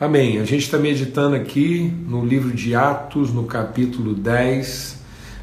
Amém. 0.00 0.40
A 0.40 0.46
gente 0.46 0.62
está 0.62 0.78
meditando 0.78 1.36
aqui 1.36 1.92
no 2.08 2.24
livro 2.24 2.50
de 2.52 2.74
Atos, 2.74 3.34
no 3.34 3.44
capítulo 3.44 4.14
10. 4.14 4.98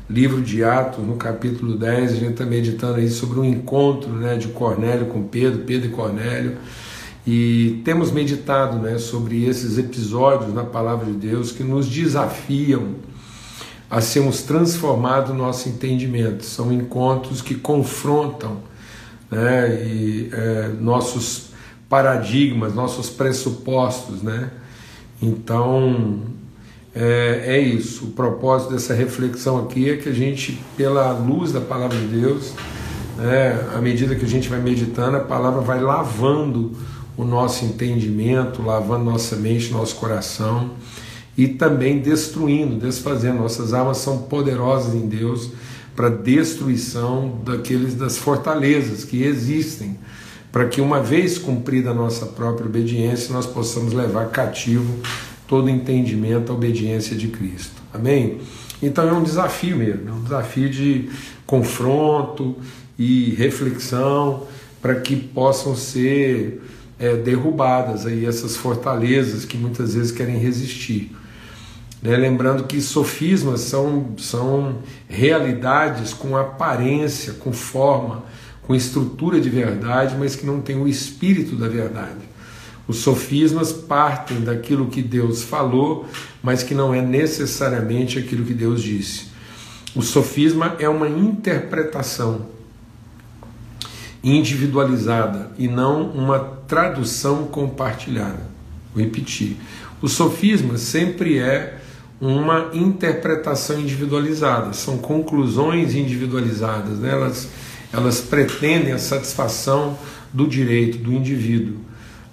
Livro 0.09 0.41
de 0.41 0.63
Atos, 0.63 1.05
no 1.05 1.15
capítulo 1.15 1.77
10, 1.77 2.11
a 2.11 2.15
gente 2.15 2.31
está 2.31 2.43
meditando 2.43 2.95
aí 2.95 3.07
sobre 3.07 3.39
um 3.39 3.45
encontro 3.45 4.09
né, 4.09 4.35
de 4.35 4.47
Cornélio 4.47 5.05
com 5.05 5.21
Pedro, 5.21 5.59
Pedro 5.59 5.89
e 5.89 5.91
Cornélio. 5.91 6.57
E 7.27 7.83
temos 7.85 8.09
meditado 8.09 8.79
né, 8.79 8.97
sobre 8.97 9.45
esses 9.45 9.77
episódios 9.77 10.51
na 10.51 10.63
palavra 10.63 11.05
de 11.05 11.13
Deus 11.13 11.51
que 11.51 11.61
nos 11.61 11.87
desafiam 11.87 12.95
a 13.87 14.01
sermos 14.01 14.41
transformados 14.41 15.35
no 15.35 15.37
nosso 15.37 15.69
entendimento. 15.69 16.43
São 16.43 16.73
encontros 16.73 17.43
que 17.43 17.53
confrontam 17.53 18.57
né, 19.29 19.83
e, 19.85 20.31
é, 20.33 20.71
nossos 20.81 21.47
paradigmas, 21.89 22.73
nossos 22.73 23.09
pressupostos, 23.09 24.21
né? 24.21 24.51
Então 25.21 26.21
é, 26.99 27.43
é, 27.45 27.59
isso. 27.59 28.05
O 28.05 28.11
propósito 28.11 28.73
dessa 28.73 28.93
reflexão 28.93 29.59
aqui 29.59 29.89
é 29.89 29.97
que 29.97 30.09
a 30.09 30.13
gente, 30.13 30.59
pela 30.75 31.11
luz 31.11 31.51
da 31.51 31.61
palavra 31.61 31.97
de 31.97 32.07
Deus, 32.07 32.53
né, 33.17 33.67
à 33.75 33.79
medida 33.79 34.15
que 34.15 34.25
a 34.25 34.27
gente 34.27 34.49
vai 34.49 34.59
meditando, 34.59 35.17
a 35.17 35.21
palavra 35.21 35.61
vai 35.61 35.79
lavando 35.79 36.71
o 37.15 37.23
nosso 37.23 37.65
entendimento, 37.65 38.61
lavando 38.61 39.05
nossa 39.05 39.35
mente, 39.35 39.71
nosso 39.71 39.95
coração 39.95 40.71
e 41.37 41.47
também 41.47 41.99
destruindo, 41.99 42.75
desfazendo. 42.75 43.39
Nossas 43.39 43.73
almas 43.73 43.97
são 43.97 44.23
poderosas 44.23 44.95
em 44.95 45.07
Deus 45.07 45.51
para 45.95 46.09
destruição 46.09 47.41
daqueles 47.43 47.95
das 47.95 48.17
fortalezas 48.17 49.03
que 49.03 49.23
existem 49.23 49.97
para 50.57 50.65
que, 50.65 50.81
uma 50.81 51.03
vez 51.03 51.37
cumprida 51.37 51.91
a 51.91 51.93
nossa 51.93 52.25
própria 52.25 52.65
obediência, 52.65 53.31
nós 53.31 53.45
possamos 53.45 53.93
levar 53.93 54.29
cativo 54.29 54.91
todo 55.47 55.69
entendimento 55.69 56.51
à 56.51 56.55
obediência 56.55 57.15
de 57.15 57.27
Cristo. 57.27 57.79
Amém? 57.93 58.39
Então 58.81 59.07
é 59.07 59.13
um 59.13 59.21
desafio 59.21 59.77
mesmo, 59.77 60.09
é 60.09 60.11
um 60.11 60.23
desafio 60.23 60.67
de 60.67 61.11
confronto 61.45 62.55
e 62.97 63.35
reflexão 63.35 64.47
para 64.81 64.95
que 64.95 65.15
possam 65.15 65.75
ser 65.75 66.59
é, 66.97 67.15
derrubadas 67.15 68.07
aí 68.07 68.25
essas 68.25 68.57
fortalezas 68.57 69.45
que 69.45 69.59
muitas 69.59 69.93
vezes 69.93 70.11
querem 70.11 70.39
resistir. 70.39 71.15
Né? 72.01 72.17
Lembrando 72.17 72.63
que 72.63 72.81
sofismas 72.81 73.61
são, 73.61 74.15
são 74.17 74.79
realidades 75.07 76.15
com 76.15 76.35
aparência, 76.35 77.33
com 77.33 77.53
forma, 77.53 78.23
com 78.67 78.75
estrutura 78.75 79.39
de 79.39 79.49
verdade, 79.49 80.15
mas 80.19 80.35
que 80.35 80.45
não 80.45 80.59
tem 80.59 80.75
o 80.75 80.89
espírito 80.89 81.55
da 81.55 81.69
verdade. 81.69 82.27
Os 82.85 82.97
sofismas 82.97 83.71
partem 83.71 84.41
daquilo 84.41 84.87
que 84.87 85.01
Deus 85.01 85.41
falou, 85.41 86.05
mas 86.43 86.63
que 86.63 86.75
não 86.75 86.93
é 86.93 87.01
necessariamente 87.01 88.19
aquilo 88.19 88.45
que 88.45 88.53
Deus 88.53 88.83
disse. 88.83 89.27
O 89.95 90.01
sofisma 90.01 90.75
é 90.79 90.87
uma 90.89 91.07
interpretação 91.07 92.45
individualizada 94.21 95.51
e 95.57 95.69
não 95.69 96.09
uma 96.09 96.37
tradução 96.37 97.45
compartilhada. 97.45 98.41
Vou 98.93 99.01
repetir. 99.01 99.55
O 100.01 100.09
sofisma 100.09 100.77
sempre 100.77 101.39
é 101.39 101.77
uma 102.19 102.71
interpretação 102.73 103.79
individualizada, 103.79 104.73
são 104.73 104.97
conclusões 104.97 105.95
individualizadas, 105.95 106.99
né? 106.99 107.11
elas 107.11 107.47
elas 107.91 108.21
pretendem 108.21 108.93
a 108.93 108.99
satisfação 108.99 109.97
do 110.33 110.47
direito 110.47 110.97
do 110.97 111.13
indivíduo, 111.13 111.77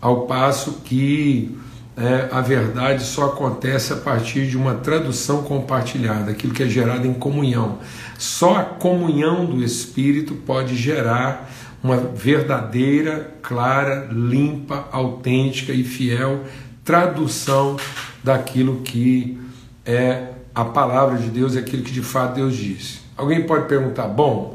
ao 0.00 0.22
passo 0.22 0.80
que 0.84 1.56
é, 1.96 2.28
a 2.33 2.41
verdade 2.41 3.05
só 3.05 3.27
acontece 3.27 3.92
a 3.92 3.96
partir 3.96 4.48
de 4.48 4.56
uma 4.56 4.74
tradução 4.74 5.42
compartilhada, 5.42 6.33
aquilo 6.33 6.52
que 6.52 6.62
é 6.62 6.69
gerado 6.69 7.06
em 7.06 7.14
comunhão. 7.14 7.78
Só 8.18 8.56
a 8.56 8.64
comunhão 8.64 9.46
do 9.46 9.62
Espírito 9.62 10.34
pode 10.34 10.77
gerar 10.77 11.51
uma 11.83 11.96
verdadeira, 11.96 13.34
clara, 13.42 14.08
limpa, 14.11 14.89
autêntica 14.90 15.73
e 15.73 15.84
fiel 15.84 16.40
tradução 16.84 17.77
daquilo 18.23 18.80
que 18.83 19.39
é 19.86 20.28
a 20.55 20.64
palavra 20.64 21.18
de 21.18 21.28
Deus 21.28 21.55
e 21.55 21.58
aquilo 21.58 21.83
que 21.83 21.92
de 21.92 22.02
fato 22.02 22.36
Deus 22.36 22.57
disse. 22.57 23.01
Alguém 23.17 23.45
pode 23.45 23.68
perguntar: 23.68 24.08
bom, 24.08 24.53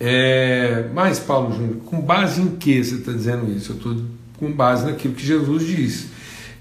é, 0.00 0.86
mas, 0.94 1.18
Paulo 1.18 1.54
Júnior, 1.54 1.76
com 1.84 2.00
base 2.00 2.40
em 2.40 2.56
que 2.56 2.82
você 2.82 2.94
está 2.94 3.12
dizendo 3.12 3.52
isso? 3.52 3.72
Eu 3.72 3.76
estou 3.76 3.96
com 4.38 4.50
base 4.50 4.86
naquilo 4.86 5.12
que 5.12 5.26
Jesus 5.26 5.66
disse, 5.66 6.08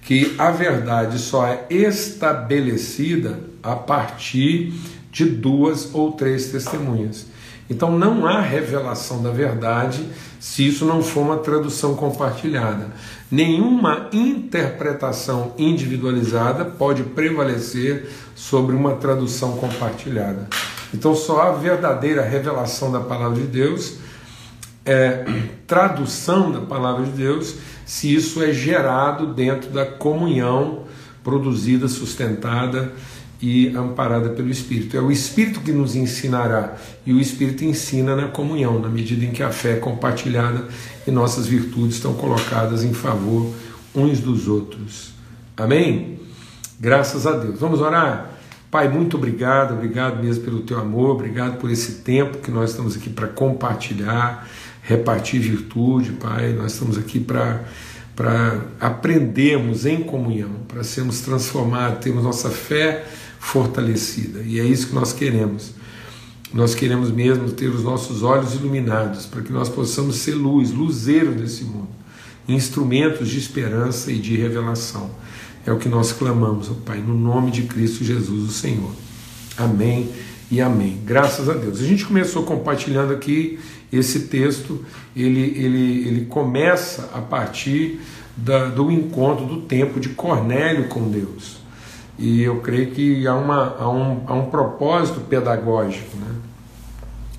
que 0.02 0.36
a 0.38 0.52
verdade 0.52 1.18
só 1.18 1.48
é 1.48 1.66
estabelecida 1.70 3.40
a 3.64 3.78
partir 3.78 4.74
de 5.10 5.24
duas 5.24 5.94
ou 5.94 6.12
três 6.12 6.52
testemunhas. 6.52 7.28
Então 7.70 7.98
não 7.98 8.26
há 8.26 8.42
revelação 8.42 9.24
da 9.24 9.30
verdade 9.30 10.04
se 10.40 10.68
isso 10.68 10.86
não 10.86 11.02
for 11.02 11.22
uma 11.22 11.38
tradução 11.38 11.96
compartilhada. 11.96 12.88
Nenhuma 13.32 14.10
interpretação 14.12 15.54
individualizada 15.58 16.66
pode 16.66 17.04
prevalecer 17.04 18.10
sobre 18.36 18.76
uma 18.76 18.96
tradução 18.96 19.54
compartilhada. 19.58 20.48
Então 20.94 21.16
só 21.16 21.42
há 21.42 21.52
verdadeira 21.52 22.22
revelação 22.22 22.92
da 22.92 23.00
palavra 23.00 23.42
de 23.42 23.48
Deus, 23.48 23.98
é, 24.86 25.26
tradução 25.68 26.52
da 26.52 26.62
palavra 26.62 27.06
de 27.06 27.12
Deus, 27.12 27.56
se 27.86 28.14
isso 28.14 28.42
é 28.42 28.52
gerado 28.52 29.34
dentro 29.34 29.70
da 29.70 29.86
comunhão 29.86 30.84
produzida, 31.24 31.88
sustentada 31.88 32.92
e 33.42 33.70
amparada 33.76 34.30
pelo 34.30 34.50
Espírito. 34.50 34.98
É 34.98 35.00
o 35.00 35.12
Espírito 35.12 35.62
que 35.62 35.72
nos 35.72 35.96
ensinará 35.96 36.76
e 37.06 37.14
o 37.14 37.20
Espírito 37.20 37.64
ensina 37.64 38.16
na 38.16 38.28
comunhão, 38.28 38.80
na 38.80 38.90
medida 38.90 39.24
em 39.26 39.32
que 39.32 39.44
a 39.44 39.52
fé 39.52 39.74
é 39.74 39.76
compartilhada 39.76 40.68
e 41.08 41.12
nossas 41.12 41.48
virtudes 41.48 41.96
estão 41.96 42.14
colocadas 42.14 42.84
em 42.84 42.94
favor 42.94 43.54
uns 43.96 44.20
dos 44.20 44.48
outros. 44.48 45.12
Amém? 45.56 46.20
Graças 46.80 47.26
a 47.26 47.32
Deus. 47.32 47.60
Vamos 47.60 47.82
orar? 47.82 48.39
Pai, 48.72 48.88
muito 48.88 49.18
obrigado, 49.18 49.74
obrigado 49.74 50.24
mesmo 50.24 50.44
pelo 50.44 50.62
teu 50.62 50.80
amor, 50.80 51.10
obrigado 51.10 51.58
por 51.58 51.72
esse 51.72 52.04
tempo 52.04 52.38
que 52.38 52.52
nós 52.52 52.70
estamos 52.70 52.96
aqui 52.96 53.10
para 53.10 53.28
compartilhar, 53.28 54.48
repartir 54.84 55.42
virtude, 55.42 56.12
Pai. 56.12 56.54
Nós 56.54 56.74
estamos 56.74 56.98
aqui 56.98 57.20
para 57.20 57.64
para 58.20 58.66
aprendermos 58.82 59.86
em 59.86 60.04
comunhão, 60.04 60.50
para 60.68 60.84
sermos 60.84 61.22
transformados, 61.22 62.04
termos 62.04 62.22
nossa 62.22 62.50
fé 62.50 63.08
fortalecida. 63.40 64.42
E 64.42 64.60
é 64.60 64.64
isso 64.66 64.88
que 64.88 64.94
nós 64.94 65.14
queremos. 65.14 65.72
Nós 66.54 66.76
queremos 66.76 67.12
mesmo 67.12 67.50
ter 67.52 67.70
os 67.70 67.82
nossos 67.82 68.22
olhos 68.22 68.56
iluminados, 68.56 69.26
para 69.26 69.42
que 69.42 69.54
nós 69.54 69.70
possamos 69.70 70.18
ser 70.18 70.34
luz, 70.34 70.70
luzeiro 70.72 71.32
desse 71.32 71.64
mundo, 71.64 71.88
instrumentos 72.46 73.30
de 73.30 73.38
esperança 73.38 74.12
e 74.12 74.20
de 74.20 74.36
revelação. 74.36 75.10
É 75.66 75.72
o 75.72 75.78
que 75.78 75.90
nós 75.90 76.12
clamamos, 76.12 76.70
ó 76.70 76.74
Pai, 76.86 77.00
no 77.00 77.14
nome 77.14 77.52
de 77.52 77.64
Cristo 77.64 78.04
Jesus, 78.04 78.50
o 78.50 78.52
Senhor. 78.52 78.92
Amém 79.58 80.10
e 80.50 80.62
amém. 80.62 81.00
Graças 81.06 81.50
a 81.50 81.54
Deus. 81.54 81.80
A 81.80 81.86
gente 81.86 82.06
começou 82.06 82.44
compartilhando 82.44 83.14
aqui 83.14 83.60
esse 83.92 84.22
texto, 84.22 84.86
ele, 85.16 85.42
ele, 85.42 86.08
ele 86.08 86.26
começa 86.26 87.10
a 87.14 87.22
partir 87.22 88.00
da, 88.38 88.66
do 88.66 88.92
encontro, 88.92 89.46
do 89.46 89.62
tempo 89.62 90.00
de 90.00 90.10
Cornélio 90.10 90.88
com 90.88 91.10
Deus. 91.10 91.58
E 92.18 92.42
eu 92.42 92.60
creio 92.60 92.92
que 92.92 93.26
há, 93.28 93.36
uma, 93.36 93.76
há, 93.80 93.90
um, 93.90 94.24
há 94.28 94.34
um 94.34 94.50
propósito 94.50 95.22
pedagógico 95.22 96.18
né? 96.18 96.36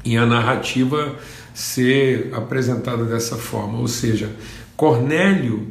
em 0.04 0.16
a 0.16 0.26
narrativa 0.26 1.14
ser 1.54 2.31
apresentada 2.34 3.04
dessa 3.04 3.37
forma. 3.37 3.78
Ou 3.78 3.88
seja, 3.88 4.31
Cornélio 4.76 5.66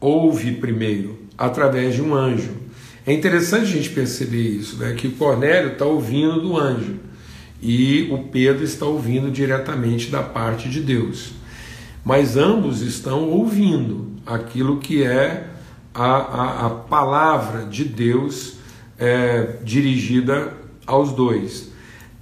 ouve 0.00 0.52
primeiro 0.52 1.11
através 1.36 1.94
de 1.94 2.02
um 2.02 2.14
anjo. 2.14 2.50
É 3.06 3.12
interessante 3.12 3.64
a 3.64 3.76
gente 3.76 3.90
perceber 3.90 4.42
isso, 4.42 4.76
né? 4.76 4.94
que 4.94 5.08
Cornélio 5.10 5.72
está 5.72 5.84
ouvindo 5.84 6.40
do 6.40 6.56
anjo 6.56 7.00
e 7.60 8.08
o 8.12 8.18
Pedro 8.24 8.64
está 8.64 8.86
ouvindo 8.86 9.30
diretamente 9.30 10.10
da 10.10 10.22
parte 10.22 10.68
de 10.68 10.80
Deus. 10.80 11.32
Mas 12.04 12.36
ambos 12.36 12.80
estão 12.80 13.28
ouvindo 13.28 14.12
aquilo 14.26 14.78
que 14.78 15.02
é 15.02 15.48
a, 15.94 16.04
a, 16.04 16.66
a 16.66 16.70
palavra 16.70 17.64
de 17.66 17.84
Deus 17.84 18.54
é, 18.98 19.56
dirigida 19.64 20.52
aos 20.86 21.12
dois. 21.12 21.70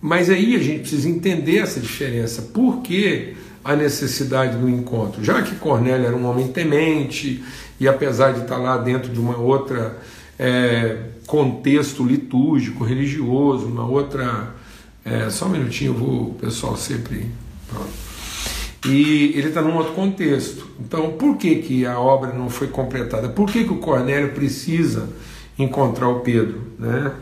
Mas 0.00 0.30
aí 0.30 0.54
a 0.54 0.58
gente 0.58 0.80
precisa 0.80 1.08
entender 1.08 1.58
essa 1.58 1.78
diferença. 1.78 2.42
Por 2.42 2.80
que 2.80 3.34
a 3.64 3.76
necessidade 3.76 4.56
do 4.56 4.68
encontro? 4.68 5.22
Já 5.22 5.42
que 5.42 5.56
Cornélio 5.56 6.06
era 6.06 6.16
um 6.16 6.26
homem 6.26 6.48
temente, 6.48 7.42
e 7.78 7.88
apesar 7.88 8.32
de 8.32 8.42
estar 8.42 8.56
lá 8.56 8.76
dentro 8.76 9.10
de 9.10 9.18
uma 9.18 9.36
outra 9.38 9.98
é, 10.38 10.96
contexto 11.26 12.04
litúrgico, 12.04 12.82
religioso, 12.82 13.66
uma 13.66 13.86
outra. 13.86 14.54
É, 15.04 15.30
só 15.30 15.46
um 15.46 15.50
minutinho, 15.50 15.94
vou, 15.94 16.30
o 16.30 16.34
pessoal 16.34 16.76
sempre. 16.76 17.30
Pronto. 17.68 18.10
E 18.86 19.32
ele 19.36 19.48
está 19.48 19.60
num 19.60 19.76
outro 19.76 19.92
contexto. 19.92 20.66
Então, 20.80 21.12
por 21.12 21.36
que, 21.36 21.56
que 21.56 21.86
a 21.86 21.98
obra 21.98 22.32
não 22.32 22.48
foi 22.48 22.68
completada? 22.68 23.28
Por 23.28 23.50
que, 23.50 23.64
que 23.64 23.72
o 23.72 23.76
Cornélio 23.76 24.32
precisa 24.32 25.08
encontrar 25.58 26.08
o 26.08 26.20
Pedro? 26.20 26.60
Né? 26.78 27.12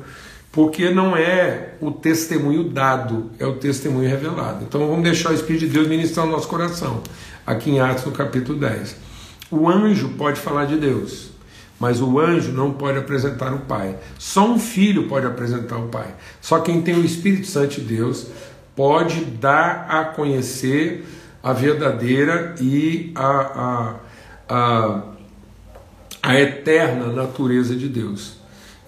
Porque 0.51 0.91
não 0.91 1.17
é 1.17 1.75
o 1.81 1.91
testemunho 1.91 2.65
dado, 2.65 3.31
é 3.39 3.47
o 3.47 3.55
testemunho 3.55 4.09
revelado. 4.09 4.65
Então, 4.65 4.89
vamos 4.89 5.03
deixar 5.03 5.31
o 5.31 5.35
Espírito 5.35 5.67
de 5.67 5.73
Deus 5.73 5.87
ministrar 5.87 6.27
no 6.27 6.33
nosso 6.33 6.49
coração, 6.49 7.03
aqui 7.47 7.71
em 7.71 7.81
Atos, 7.81 8.05
no 8.05 8.13
capítulo 8.13 8.59
10. 8.59 8.97
O 9.51 9.69
anjo 9.69 10.11
pode 10.11 10.41
falar 10.41 10.67
de 10.67 10.77
Deus, 10.77 11.31
mas 11.79 12.01
o 12.01 12.19
anjo 12.19 12.53
não 12.53 12.73
pode 12.73 12.99
apresentar 12.99 13.53
o 13.55 13.61
Pai. 13.61 13.97
Só 14.19 14.47
um 14.47 14.59
filho 14.59 15.09
pode 15.09 15.27
apresentar 15.27 15.77
o 15.77 15.89
Pai. 15.89 16.15
Só 16.41 16.61
quem 16.61 16.83
tem 16.83 16.95
o 16.95 17.05
Espírito 17.05 17.47
Santo 17.47 17.77
de 17.77 17.83
Deus 17.83 18.27
pode 18.75 19.25
dar 19.25 19.87
a 19.89 20.05
conhecer 20.05 21.05
a 21.43 21.53
verdadeira 21.53 22.55
e 22.61 23.13
a, 23.15 23.29
a, 23.29 23.95
a, 24.49 25.03
a 26.23 26.41
eterna 26.41 27.13
natureza 27.13 27.75
de 27.75 27.89
Deus. 27.89 28.38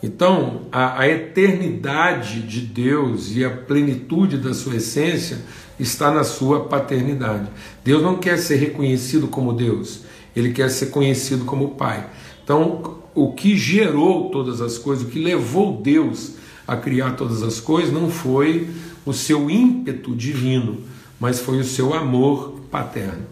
Então, 0.02 0.62
a, 0.72 1.00
a, 1.00 1.08
eternidade 1.08 2.40
de 2.42 2.60
Deus 2.60 3.36
e 3.36 3.44
a 3.44 3.50
plenitude 3.50 4.38
da 4.38 4.54
sua 4.54 4.76
essência 4.76 5.40
está 5.78 6.10
na 6.10 6.24
sua 6.24 6.64
paternidade. 6.64 7.48
Deus 7.84 8.02
não 8.02 8.16
quer 8.16 8.38
ser 8.38 8.56
reconhecido 8.56 9.28
como 9.28 9.52
Deus, 9.52 10.02
ele 10.34 10.52
quer 10.52 10.70
ser 10.70 10.86
conhecido 10.86 11.44
como 11.44 11.70
Pai. 11.70 12.08
Então, 12.42 12.98
o 13.14 13.32
que 13.32 13.56
gerou 13.56 14.30
todas 14.30 14.60
as 14.60 14.78
coisas, 14.78 15.04
o 15.06 15.10
que 15.10 15.18
levou 15.18 15.80
Deus 15.82 16.34
a 16.66 16.76
criar 16.76 17.12
todas 17.12 17.42
as 17.42 17.60
coisas, 17.60 17.92
não 17.92 18.08
foi 18.08 18.70
o 19.04 19.12
seu 19.12 19.50
ímpeto 19.50 20.14
divino, 20.14 20.78
mas 21.18 21.40
foi 21.40 21.58
o 21.58 21.64
seu 21.64 21.92
amor 21.92 22.60
paterno. 22.70 23.26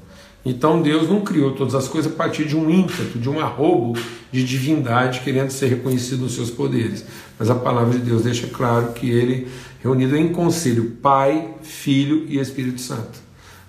Então 0.44 0.80
Deus 0.80 1.08
não 1.08 1.20
criou 1.20 1.52
todas 1.52 1.74
as 1.74 1.88
coisas 1.88 2.12
a 2.12 2.14
partir 2.14 2.44
de 2.44 2.56
um 2.56 2.70
ímpeto, 2.70 3.18
de 3.18 3.28
um 3.28 3.40
arrobo 3.40 3.98
de 4.30 4.44
divindade 4.44 5.20
querendo 5.20 5.50
ser 5.50 5.66
reconhecido 5.66 6.22
nos 6.22 6.34
seus 6.34 6.50
poderes. 6.50 7.04
Mas 7.38 7.50
a 7.50 7.54
palavra 7.54 7.98
de 7.98 8.04
Deus 8.04 8.22
deixa 8.22 8.46
claro 8.46 8.92
que 8.92 9.10
ele, 9.10 9.48
reunido 9.82 10.16
em 10.16 10.32
conselho, 10.32 10.96
Pai, 11.02 11.54
Filho 11.62 12.24
e 12.28 12.38
Espírito 12.38 12.80
Santo. 12.80 13.20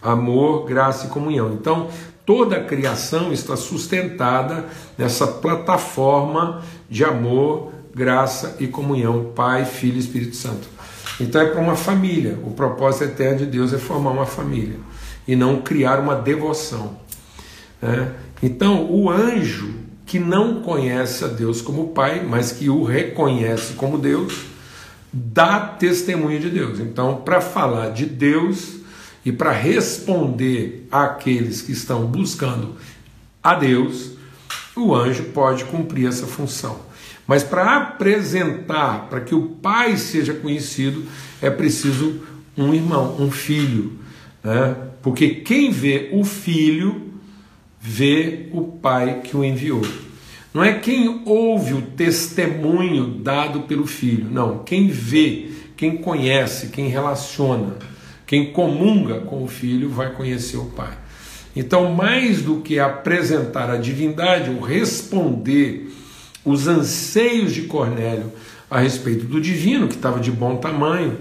Amor, 0.01 0.65
graça 0.65 1.07
e 1.07 1.09
comunhão. 1.09 1.53
Então, 1.53 1.89
toda 2.25 2.57
a 2.57 2.63
criação 2.63 3.33
está 3.33 3.57
sustentada 3.57 4.65
nessa 4.97 5.27
plataforma 5.27 6.61
de 6.89 7.03
amor, 7.03 7.73
graça 7.93 8.55
e 8.59 8.67
comunhão, 8.67 9.31
Pai, 9.35 9.65
Filho 9.65 9.97
e 9.97 9.99
Espírito 9.99 10.35
Santo. 10.35 10.67
Então 11.19 11.41
é 11.41 11.47
para 11.47 11.59
uma 11.59 11.75
família. 11.75 12.37
O 12.45 12.51
propósito 12.51 13.03
eterno 13.03 13.39
de 13.39 13.45
Deus 13.47 13.73
é 13.73 13.77
formar 13.77 14.11
uma 14.11 14.25
família 14.25 14.77
e 15.29 15.35
não 15.35 15.61
criar 15.61 15.99
uma 15.99 16.15
devoção. 16.15 16.97
Né? 17.79 18.11
Então 18.41 18.91
o 18.91 19.11
anjo 19.11 19.75
que 20.03 20.17
não 20.17 20.63
conhece 20.63 21.23
a 21.23 21.27
Deus 21.27 21.61
como 21.61 21.89
Pai, 21.89 22.25
mas 22.27 22.51
que 22.51 22.67
o 22.67 22.83
reconhece 22.83 23.73
como 23.73 23.99
Deus, 23.99 24.45
dá 25.13 25.59
testemunho 25.59 26.39
de 26.39 26.49
Deus. 26.49 26.79
Então, 26.79 27.17
para 27.17 27.39
falar 27.39 27.91
de 27.91 28.07
Deus 28.07 28.77
e 29.23 29.31
para 29.31 29.51
responder 29.51 30.87
àqueles 30.91 31.61
que 31.61 31.73
estão 31.73 32.07
buscando 32.07 32.75
a 33.43 33.53
Deus, 33.53 34.13
o 34.75 34.95
anjo 34.95 35.25
pode 35.25 35.63
cumprir 35.65 36.07
essa 36.07 36.25
função. 36.25 36.79
Mas 37.27 37.43
para 37.43 37.77
apresentar, 37.77 39.09
para 39.11 39.21
que 39.21 39.35
o 39.35 39.43
pai 39.43 39.95
seja 39.95 40.33
conhecido, 40.33 41.03
é 41.39 41.51
preciso 41.51 42.19
um 42.57 42.73
irmão, 42.73 43.15
um 43.19 43.29
filho. 43.29 43.93
Né? 44.43 44.88
Porque 45.01 45.29
quem 45.29 45.71
vê 45.71 46.09
o 46.11 46.23
filho, 46.23 47.13
vê 47.79 48.47
o 48.51 48.63
pai 48.63 49.21
que 49.23 49.35
o 49.35 49.43
enviou. 49.43 49.81
Não 50.53 50.63
é 50.63 50.73
quem 50.73 51.21
ouve 51.25 51.73
o 51.73 51.81
testemunho 51.81 53.05
dado 53.05 53.61
pelo 53.61 53.85
filho, 53.85 54.27
não. 54.31 54.59
Quem 54.63 54.87
vê, 54.87 55.49
quem 55.77 55.97
conhece, 55.97 56.67
quem 56.67 56.87
relaciona, 56.87 57.77
quem 58.25 58.51
comunga 58.51 59.19
com 59.21 59.43
o 59.43 59.47
filho 59.47 59.89
vai 59.89 60.11
conhecer 60.11 60.57
o 60.57 60.65
pai. 60.65 60.97
Então, 61.55 61.93
mais 61.93 62.41
do 62.41 62.61
que 62.61 62.79
apresentar 62.79 63.69
a 63.69 63.77
divindade, 63.77 64.49
ou 64.49 64.59
responder 64.59 65.91
os 66.43 66.67
anseios 66.67 67.53
de 67.53 67.63
Cornélio 67.63 68.31
a 68.69 68.79
respeito 68.79 69.25
do 69.25 69.41
divino, 69.41 69.87
que 69.87 69.95
estava 69.95 70.19
de 70.19 70.31
bom 70.31 70.57
tamanho, 70.57 71.17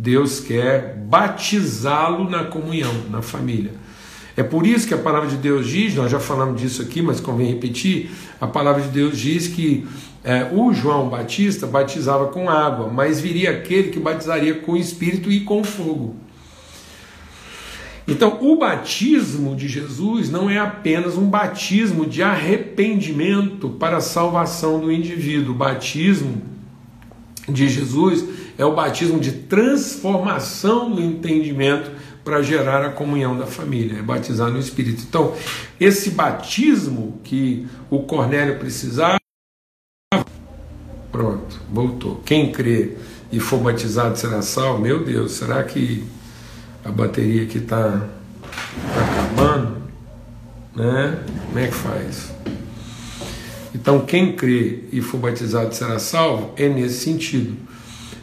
Deus 0.00 0.38
quer 0.38 0.94
batizá-lo 1.08 2.30
na 2.30 2.44
comunhão, 2.44 2.94
na 3.10 3.20
família. 3.20 3.72
É 4.36 4.44
por 4.44 4.64
isso 4.64 4.86
que 4.86 4.94
a 4.94 4.98
palavra 4.98 5.28
de 5.28 5.36
Deus 5.36 5.66
diz, 5.66 5.96
nós 5.96 6.08
já 6.08 6.20
falamos 6.20 6.60
disso 6.60 6.80
aqui, 6.80 7.02
mas 7.02 7.18
convém 7.18 7.48
repetir: 7.48 8.08
a 8.40 8.46
palavra 8.46 8.80
de 8.80 8.90
Deus 8.90 9.18
diz 9.18 9.48
que 9.48 9.84
é, 10.22 10.48
o 10.52 10.72
João 10.72 11.08
Batista 11.08 11.66
batizava 11.66 12.26
com 12.28 12.48
água, 12.48 12.88
mas 12.88 13.20
viria 13.20 13.50
aquele 13.50 13.88
que 13.88 13.98
batizaria 13.98 14.54
com 14.54 14.76
Espírito 14.76 15.32
e 15.32 15.40
com 15.40 15.64
fogo. 15.64 16.14
Então, 18.06 18.38
o 18.40 18.56
batismo 18.56 19.56
de 19.56 19.66
Jesus 19.66 20.30
não 20.30 20.48
é 20.48 20.58
apenas 20.58 21.18
um 21.18 21.28
batismo 21.28 22.06
de 22.06 22.22
arrependimento 22.22 23.68
para 23.70 23.96
a 23.96 24.00
salvação 24.00 24.78
do 24.78 24.92
indivíduo. 24.92 25.54
O 25.54 25.58
batismo 25.58 26.40
de 27.48 27.68
Jesus 27.68 28.24
é 28.58 28.64
o 28.64 28.74
batismo 28.74 29.20
de 29.20 29.30
transformação 29.30 30.90
do 30.90 31.00
entendimento 31.00 31.92
para 32.24 32.42
gerar 32.42 32.84
a 32.84 32.90
comunhão 32.90 33.38
da 33.38 33.46
família, 33.46 34.00
é 34.00 34.02
batizar 34.02 34.50
no 34.50 34.58
Espírito. 34.58 35.04
Então, 35.08 35.34
esse 35.80 36.10
batismo 36.10 37.20
que 37.22 37.66
o 37.88 38.00
Cornélio 38.00 38.58
precisava. 38.58 39.16
Pronto, 41.10 41.58
voltou. 41.72 42.20
Quem 42.26 42.52
crê 42.52 42.96
e 43.32 43.40
for 43.40 43.58
batizado 43.60 44.18
será 44.18 44.42
salvo? 44.42 44.82
Meu 44.82 45.04
Deus, 45.04 45.32
será 45.32 45.62
que 45.62 46.04
a 46.84 46.90
bateria 46.90 47.44
aqui 47.44 47.58
está 47.58 48.06
tá 48.92 49.04
acabando, 49.04 49.76
né? 50.74 51.24
Como 51.46 51.58
é 51.58 51.66
que 51.68 51.74
faz? 51.74 52.30
Então, 53.74 54.04
quem 54.04 54.36
crê 54.36 54.84
e 54.92 55.00
for 55.00 55.18
batizado 55.18 55.74
será 55.74 55.98
salvo 55.98 56.52
é 56.56 56.68
nesse 56.68 57.04
sentido. 57.04 57.56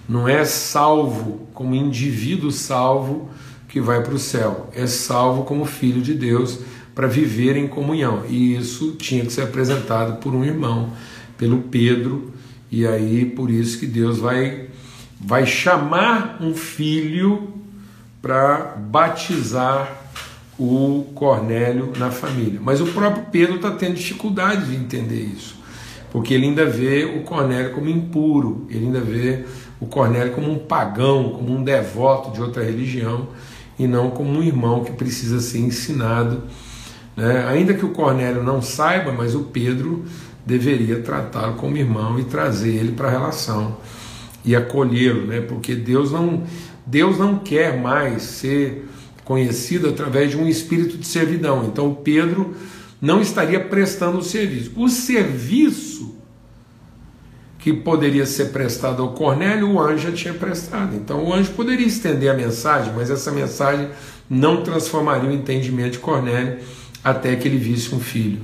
Não 0.08 0.28
é 0.28 0.46
salvo 0.46 1.48
como 1.54 1.74
indivíduo 1.74 2.52
salvo 2.52 3.30
que 3.68 3.82
vai 3.82 4.02
para 4.02 4.14
o 4.14 4.20
céu, 4.20 4.70
é 4.74 4.88
salvo 4.88 5.44
como 5.44 5.66
filho 5.66 6.02
de 6.02 6.14
Deus 6.14 6.60
para 6.94 7.08
viver 7.08 7.58
em 7.58 7.68
comunhão. 7.68 8.24
E 8.30 8.56
isso 8.56 8.94
tinha 8.94 9.26
que 9.26 9.34
ser 9.34 9.42
apresentado 9.42 10.20
por 10.20 10.34
um 10.34 10.46
irmão, 10.46 10.92
pelo 11.38 11.64
Pedro, 11.64 12.32
e 12.72 12.88
aí 12.88 13.26
por 13.26 13.52
isso 13.52 13.80
que 13.80 13.86
Deus 13.86 14.20
vai 14.20 14.70
vai 15.20 15.46
chamar 15.46 16.38
um 16.42 16.54
filho 16.54 17.50
para 18.22 18.76
batizar 18.78 20.04
o 20.58 21.08
Cornélio 21.14 21.92
na 21.98 22.12
família. 22.12 22.60
Mas 22.64 22.80
o 22.80 22.86
próprio 22.88 23.26
Pedro 23.32 23.56
está 23.56 23.72
tendo 23.72 23.96
dificuldade 23.96 24.68
de 24.68 24.76
entender 24.76 25.20
isso, 25.20 25.58
porque 26.12 26.34
ele 26.34 26.46
ainda 26.46 26.66
vê 26.66 27.06
o 27.06 27.24
Cornélio 27.24 27.74
como 27.74 27.90
impuro, 27.90 28.66
ele 28.70 28.86
ainda 28.86 29.02
vê 29.02 29.46
o 29.80 29.86
Cornélio 29.86 30.34
como 30.34 30.52
um 30.52 30.60
pagão, 30.60 31.30
como 31.30 31.56
um 31.56 31.64
devoto 31.64 32.32
de 32.32 32.42
outra 32.42 32.64
religião, 32.64 33.28
e 33.78 33.88
não 33.88 34.10
como 34.10 34.40
um 34.40 34.44
irmão 34.44 34.84
que 34.84 34.92
precisa 34.92 35.40
ser 35.40 35.60
ensinado. 35.60 36.44
Né? 37.16 37.46
Ainda 37.50 37.74
que 37.74 37.86
o 37.86 37.90
Cornélio 37.90 38.44
não 38.44 38.62
saiba, 38.62 39.12
mas 39.12 39.36
o 39.36 39.44
Pedro 39.44 40.06
deveria 40.46 41.00
tratá-lo 41.02 41.56
como 41.56 41.78
irmão 41.78 42.20
e 42.20 42.24
trazer 42.24 42.76
ele 42.76 42.92
para 42.92 43.08
a 43.08 43.12
relação 43.12 43.78
e 44.44 44.56
acolhê-lo, 44.56 45.26
né? 45.26 45.42
porque 45.42 45.76
Deus 45.76 46.12
não, 46.12 46.44
Deus 46.86 47.18
não 47.18 47.40
quer 47.40 47.82
mais 47.82 48.22
ser 48.22 48.88
conhecido 49.24 49.90
através 49.90 50.30
de 50.30 50.38
um 50.38 50.48
espírito 50.48 50.98
de 50.98 51.08
servidão. 51.08 51.66
Então 51.66 51.94
Pedro 51.96 52.54
não 53.02 53.20
estaria 53.20 53.60
prestando 53.60 54.20
o 54.20 54.24
serviço. 54.24 54.72
O 54.76 54.88
serviço 54.88 56.15
que 57.66 57.74
poderia 57.74 58.28
ser 58.28 58.52
prestado 58.52 59.02
ao 59.02 59.14
Cornélio, 59.14 59.72
o 59.72 59.82
anjo 59.82 60.10
já 60.10 60.12
tinha 60.12 60.36
prestado. 60.36 60.96
Então 60.96 61.24
o 61.24 61.34
anjo 61.34 61.50
poderia 61.54 61.88
estender 61.88 62.30
a 62.30 62.36
mensagem, 62.36 62.94
mas 62.96 63.10
essa 63.10 63.32
mensagem 63.32 63.90
não 64.30 64.62
transformaria 64.62 65.28
o 65.28 65.34
entendimento 65.34 65.94
de 65.94 65.98
Cornélio 65.98 66.60
até 67.04 67.36
que 67.36 67.48
ele 67.48 67.58
visse 67.58 67.96
um 67.96 68.00
filho. 68.00 68.44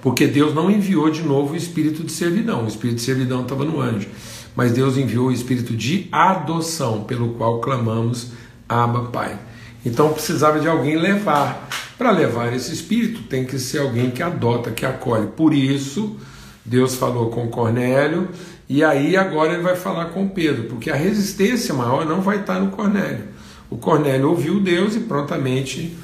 Porque 0.00 0.26
Deus 0.26 0.52
não 0.52 0.68
enviou 0.68 1.08
de 1.08 1.22
novo 1.22 1.54
o 1.54 1.56
espírito 1.56 2.02
de 2.02 2.10
servidão, 2.10 2.64
o 2.64 2.66
espírito 2.66 2.96
de 2.96 3.02
servidão 3.02 3.42
estava 3.42 3.64
no 3.64 3.80
anjo 3.80 4.08
mas 4.56 4.72
Deus 4.72 4.98
enviou 4.98 5.28
o 5.28 5.32
espírito 5.32 5.72
de 5.72 6.08
adoção, 6.12 7.04
pelo 7.04 7.34
qual 7.34 7.60
clamamos 7.60 8.32
Abba 8.68 9.04
Pai. 9.04 9.38
Então 9.86 10.12
precisava 10.12 10.60
de 10.60 10.68
alguém 10.68 10.96
levar. 10.96 11.68
Para 11.96 12.10
levar 12.10 12.52
esse 12.52 12.72
espírito, 12.72 13.22
tem 13.22 13.44
que 13.44 13.58
ser 13.58 13.78
alguém 13.78 14.10
que 14.10 14.22
adota, 14.22 14.72
que 14.72 14.84
acolhe. 14.84 15.28
Por 15.28 15.54
isso, 15.54 16.16
Deus 16.64 16.94
falou 16.94 17.30
com 17.30 17.48
Cornélio, 17.48 18.28
e 18.68 18.82
aí 18.84 19.16
agora 19.16 19.54
ele 19.54 19.62
vai 19.62 19.76
falar 19.76 20.06
com 20.06 20.28
Pedro, 20.28 20.64
porque 20.64 20.90
a 20.90 20.96
resistência 20.96 21.74
maior 21.74 22.06
não 22.06 22.20
vai 22.20 22.40
estar 22.40 22.60
no 22.60 22.70
Cornélio. 22.70 23.24
O 23.68 23.76
Cornélio 23.76 24.30
ouviu 24.30 24.60
Deus 24.60 24.94
e 24.94 25.00
prontamente 25.00 25.96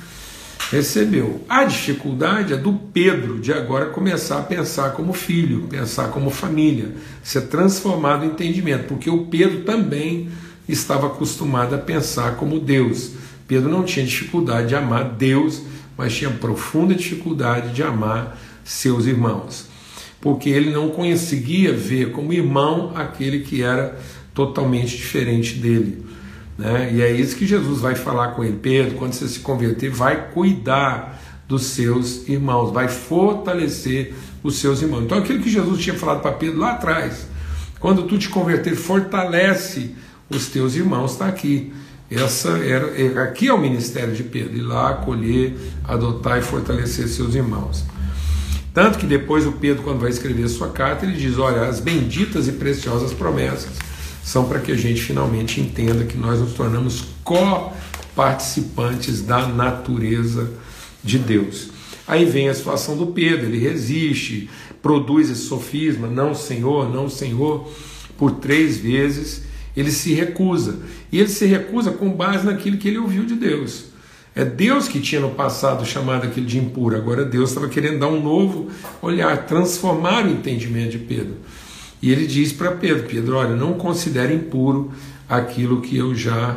recebeu. 0.71 1.45
A 1.49 1.65
dificuldade 1.65 2.53
é 2.53 2.57
do 2.57 2.73
Pedro 2.73 3.39
de 3.39 3.53
agora 3.53 3.87
começar 3.87 4.39
a 4.39 4.43
pensar 4.43 4.93
como 4.93 5.13
filho, 5.13 5.67
pensar 5.69 6.09
como 6.09 6.31
família, 6.31 6.93
ser 7.23 7.43
transformado 7.43 8.25
em 8.25 8.29
entendimento, 8.29 8.85
porque 8.89 9.09
o 9.09 9.27
Pedro 9.27 9.61
também 9.61 10.29
estava 10.69 11.07
acostumado 11.07 11.75
a 11.75 11.79
pensar 11.79 12.37
como 12.37 12.61
Deus. 12.61 13.13
Pedro 13.47 13.71
não 13.71 13.85
tinha 13.85 14.05
dificuldade 14.05 14.69
de 14.69 14.75
amar 14.75 15.05
Deus, 15.11 15.63
mas 15.97 16.15
tinha 16.15 16.31
profunda 16.31 16.95
dificuldade 16.95 17.73
de 17.73 17.83
amar 17.83 18.39
seus 18.65 19.07
irmãos, 19.07 19.68
porque 20.21 20.49
ele 20.49 20.71
não 20.71 20.91
conseguia 20.91 21.73
ver 21.73 22.13
como 22.13 22.33
irmão 22.33 22.93
aquele 22.95 23.41
que 23.41 23.63
era 23.63 23.99
totalmente 24.35 24.97
diferente 24.97 25.55
dele. 25.55 26.05
Né? 26.57 26.93
E 26.93 27.03
é 27.03 27.13
isso 27.13 27.37
que 27.37 27.47
Jesus 27.47 27.81
vai 27.81 27.95
falar 27.95 28.29
com 28.29 28.43
ele: 28.43 28.59
Pedro, 28.61 28.97
quando 28.97 29.13
você 29.13 29.29
se 29.29 29.41
converter, 29.41 29.91
vai 29.91 30.31
cuidar 30.31 31.21
dos 31.47 31.63
seus 31.65 32.29
irmãos, 32.29 32.73
vai 32.73 32.89
fortalecer 32.89 34.15
os 34.43 34.57
seus 34.57 34.83
irmãos. 34.83 35.05
Então, 35.05 35.19
aquilo 35.19 35.41
que 35.41 35.51
Jesus 35.51 35.81
tinha 35.81 35.97
falado 35.97 36.21
para 36.21 36.33
Pedro 36.33 36.59
lá 36.59 36.73
atrás, 36.73 37.27
quando 37.81 38.03
tu 38.03 38.19
te 38.19 38.29
converter, 38.29 38.75
fortalece 38.75 39.95
os 40.29 40.49
teus 40.49 40.75
irmãos, 40.75 41.13
está 41.13 41.27
aqui. 41.27 41.73
Essa 42.11 42.51
era, 42.59 42.87
é, 43.01 43.19
aqui 43.23 43.49
é 43.49 43.53
o 43.53 43.59
ministério 43.59 44.15
de 44.15 44.23
Pedro, 44.23 44.57
ir 44.57 44.63
lá 44.63 44.91
acolher, 44.91 45.55
adotar 45.85 46.39
e 46.39 46.43
fortalecer 46.43 47.07
seus 47.07 47.35
irmãos. 47.35 47.85
Tanto 48.73 48.99
que 48.99 49.07
depois 49.07 49.47
o 49.47 49.53
Pedro, 49.53 49.83
quando 49.83 50.01
vai 50.01 50.11
escrever 50.11 50.49
sua 50.49 50.69
carta, 50.69 51.05
ele 51.05 51.17
diz: 51.17 51.39
Olha, 51.39 51.63
as 51.63 51.81
benditas 51.81 52.49
e 52.49 52.53
preciosas 52.53 53.13
promessas 53.13 53.73
são 54.23 54.47
para 54.49 54.61
que 54.61 54.71
a 54.71 54.77
gente 54.77 55.01
finalmente 55.01 55.61
entenda 55.61 56.05
que 56.05 56.17
nós 56.17 56.39
nos 56.39 56.53
tornamos 56.53 57.07
co-participantes 57.25 59.23
da 59.23 59.47
natureza 59.49 60.51
de 61.03 61.19
Deus. 61.19 61.71
Aí 62.07 62.25
vem 62.25 62.49
a 62.49 62.55
situação 62.55 62.97
do 62.97 63.09
Pedro, 63.09 63.47
ele 63.47 63.59
resiste, 63.59 64.49
produz 64.83 65.31
esse 65.31 65.43
sofisma, 65.43 66.07
não 66.07 66.35
Senhor, 66.35 66.93
não 66.93 67.09
Senhor, 67.09 67.71
por 68.17 68.33
três 68.33 68.79
vezes 68.79 69.43
ele 69.77 69.91
se 69.91 70.13
recusa. 70.13 70.81
E 71.13 71.19
ele 71.21 71.29
se 71.29 71.47
recusa 71.47 71.93
com 71.93 72.11
base 72.11 72.45
naquilo 72.45 72.77
que 72.77 72.89
ele 72.89 72.99
ouviu 72.99 73.25
de 73.25 73.35
Deus. 73.35 73.87
É 74.39 74.45
Deus 74.45 74.87
que 74.87 75.01
tinha 75.01 75.21
no 75.21 75.31
passado 75.31 75.85
chamado 75.85 76.25
aquilo 76.25 76.47
de 76.47 76.59
impuro, 76.59 76.95
agora 76.95 77.25
Deus 77.25 77.49
estava 77.49 77.69
querendo 77.69 77.99
dar 77.99 78.07
um 78.07 78.23
novo 78.23 78.71
olhar, 79.03 79.47
transformar 79.47 80.25
o 80.25 80.31
entendimento 80.31 80.93
de 80.93 80.99
Pedro. 80.99 81.35
E 82.01 82.13
ele 82.13 82.25
diz 82.25 82.53
para 82.53 82.71
Pedro: 82.71 83.09
Pedro, 83.09 83.37
olha, 83.37 83.57
não 83.57 83.73
considere 83.73 84.33
impuro 84.33 84.93
aquilo 85.29 85.81
que 85.81 85.97
eu 85.97 86.15
já 86.15 86.57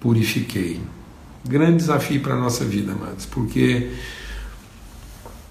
purifiquei. 0.00 0.80
Grande 1.48 1.76
desafio 1.76 2.20
para 2.20 2.34
a 2.34 2.36
nossa 2.36 2.64
vida, 2.64 2.90
amados, 2.90 3.26
porque 3.26 3.90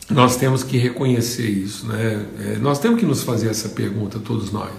nós 0.10 0.36
temos 0.36 0.64
que 0.64 0.78
reconhecer 0.78 1.48
isso, 1.48 1.88
né? 1.88 2.26
É, 2.42 2.58
nós 2.58 2.80
temos 2.80 3.00
que 3.00 3.06
nos 3.06 3.24
fazer 3.24 3.48
essa 3.48 3.70
pergunta, 3.70 4.20
todos 4.20 4.52
nós. 4.52 4.74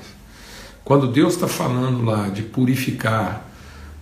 Quando 0.85 1.11
Deus 1.11 1.33
está 1.33 1.49
falando 1.49 2.04
lá 2.04 2.28
de 2.28 2.42
purificar, 2.42 3.50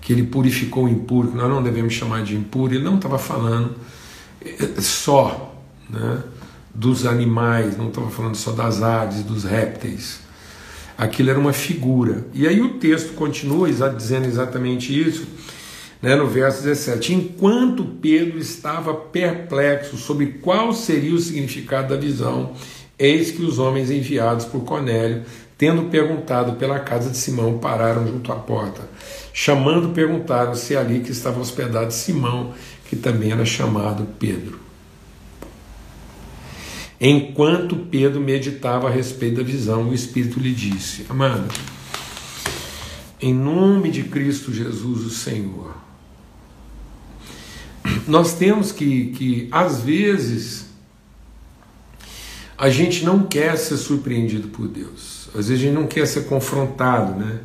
que 0.00 0.12
Ele 0.12 0.22
purificou 0.22 0.84
o 0.84 0.88
impuro, 0.88 1.28
que 1.28 1.36
nós 1.36 1.48
não 1.48 1.62
devemos 1.62 1.92
chamar 1.92 2.22
de 2.22 2.34
impuro, 2.34 2.74
Ele 2.74 2.84
não 2.84 2.96
estava 2.96 3.18
falando 3.18 3.74
eh, 4.44 4.80
só 4.80 5.54
né, 5.88 6.22
dos 6.74 7.06
animais, 7.06 7.76
não 7.76 7.88
estava 7.88 8.10
falando 8.10 8.36
só 8.36 8.52
das 8.52 8.82
aves, 8.82 9.22
dos 9.22 9.44
répteis. 9.44 10.20
Aquilo 10.96 11.30
era 11.30 11.38
uma 11.38 11.52
figura. 11.52 12.26
E 12.34 12.46
aí 12.46 12.60
o 12.60 12.74
texto 12.78 13.14
continua 13.14 13.70
dizendo 13.90 14.26
exatamente 14.26 14.98
isso, 14.98 15.26
né, 16.02 16.16
no 16.16 16.26
verso 16.26 16.62
17: 16.62 17.14
Enquanto 17.14 17.84
Pedro 17.84 18.38
estava 18.38 18.94
perplexo 18.94 19.96
sobre 19.96 20.26
qual 20.42 20.72
seria 20.72 21.14
o 21.14 21.20
significado 21.20 21.94
da 21.94 22.00
visão, 22.00 22.52
eis 22.98 23.30
que 23.30 23.42
os 23.42 23.58
homens 23.58 23.90
enviados 23.90 24.44
por 24.44 24.64
Cornélio 24.64 25.22
Tendo 25.58 25.90
perguntado 25.90 26.52
pela 26.52 26.78
casa 26.78 27.10
de 27.10 27.16
Simão, 27.16 27.58
pararam 27.58 28.06
junto 28.06 28.30
à 28.30 28.36
porta. 28.36 28.80
Chamando, 29.40 29.90
perguntaram 29.90 30.52
se 30.56 30.74
é 30.74 30.78
ali 30.78 30.98
que 30.98 31.12
estava 31.12 31.38
hospedado 31.38 31.94
Simão, 31.94 32.54
que 32.86 32.96
também 32.96 33.30
era 33.30 33.44
chamado 33.44 34.04
Pedro. 34.18 34.58
Enquanto 37.00 37.76
Pedro 37.76 38.20
meditava 38.20 38.88
a 38.88 38.90
respeito 38.90 39.36
da 39.36 39.44
visão, 39.44 39.90
o 39.90 39.94
Espírito 39.94 40.40
lhe 40.40 40.52
disse: 40.52 41.06
Amado, 41.08 41.54
em 43.20 43.32
nome 43.32 43.92
de 43.92 44.02
Cristo 44.02 44.52
Jesus, 44.52 45.06
o 45.06 45.10
Senhor, 45.10 45.72
nós 48.08 48.34
temos 48.34 48.72
que, 48.72 49.12
que 49.12 49.48
às 49.52 49.80
vezes, 49.80 50.66
a 52.58 52.68
gente 52.68 53.04
não 53.04 53.22
quer 53.22 53.56
ser 53.56 53.76
surpreendido 53.76 54.48
por 54.48 54.66
Deus. 54.66 55.28
Às 55.28 55.46
vezes 55.46 55.62
a 55.62 55.66
gente 55.66 55.74
não 55.74 55.86
quer 55.86 56.08
ser 56.08 56.22
confrontado, 56.22 57.14
né? 57.14 57.38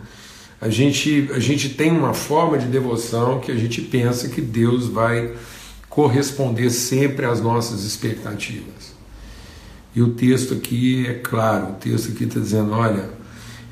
A 0.63 0.69
gente, 0.69 1.29
a 1.33 1.39
gente 1.39 1.67
tem 1.67 1.91
uma 1.91 2.13
forma 2.13 2.57
de 2.57 2.67
devoção 2.67 3.41
que 3.41 3.51
a 3.51 3.55
gente 3.55 3.81
pensa 3.81 4.29
que 4.29 4.39
Deus 4.39 4.87
vai 4.87 5.33
corresponder 5.89 6.69
sempre 6.69 7.25
às 7.25 7.41
nossas 7.41 7.83
expectativas. 7.83 8.93
E 9.93 10.01
o 10.01 10.11
texto 10.11 10.53
aqui 10.53 11.05
é 11.05 11.15
claro, 11.15 11.71
o 11.71 11.73
texto 11.73 12.13
aqui 12.13 12.23
está 12.23 12.39
dizendo, 12.39 12.71
olha, 12.71 13.09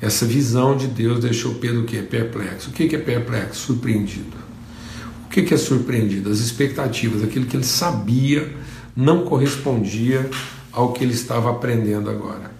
essa 0.02 0.26
visão 0.26 0.76
de 0.76 0.86
Deus 0.86 1.20
deixou 1.20 1.54
Pedro 1.54 1.80
o 1.80 1.84
quê? 1.84 2.02
Perplexo. 2.02 2.68
O 2.68 2.72
que 2.74 2.94
é 2.94 2.98
perplexo? 2.98 3.68
Surpreendido. 3.68 4.36
O 5.24 5.30
que 5.30 5.54
é 5.54 5.56
surpreendido? 5.56 6.30
As 6.30 6.40
expectativas, 6.40 7.24
aquilo 7.24 7.46
que 7.46 7.56
ele 7.56 7.64
sabia 7.64 8.54
não 8.94 9.24
correspondia 9.24 10.28
ao 10.70 10.92
que 10.92 11.02
ele 11.02 11.14
estava 11.14 11.48
aprendendo 11.48 12.10
agora. 12.10 12.52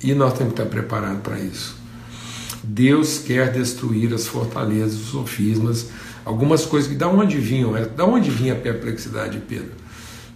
E 0.00 0.14
nós 0.14 0.34
temos 0.34 0.54
que 0.54 0.60
estar 0.60 0.70
preparados 0.70 1.22
para 1.22 1.40
isso. 1.40 1.82
Deus 2.64 3.18
quer 3.18 3.52
destruir 3.52 4.12
as 4.14 4.26
fortalezas, 4.26 4.94
os 4.94 5.08
sofismas, 5.08 5.88
algumas 6.24 6.64
coisas 6.64 6.90
que 6.90 6.96
da 6.96 7.08
onde 7.08 7.38
vinham, 7.38 7.76
é, 7.76 7.84
da 7.84 8.04
onde 8.04 8.30
vinha 8.30 8.54
a 8.54 8.56
perplexidade 8.56 9.38
de 9.38 9.44
Pedro? 9.44 9.72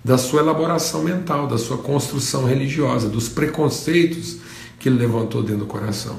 Da 0.05 0.17
sua 0.17 0.41
elaboração 0.41 1.03
mental, 1.03 1.47
da 1.47 1.59
sua 1.59 1.79
construção 1.79 2.45
religiosa, 2.45 3.09
dos 3.09 3.29
preconceitos 3.29 4.37
que 4.79 4.89
ele 4.89 4.99
levantou 4.99 5.43
dentro 5.43 5.61
do 5.61 5.67
coração. 5.67 6.17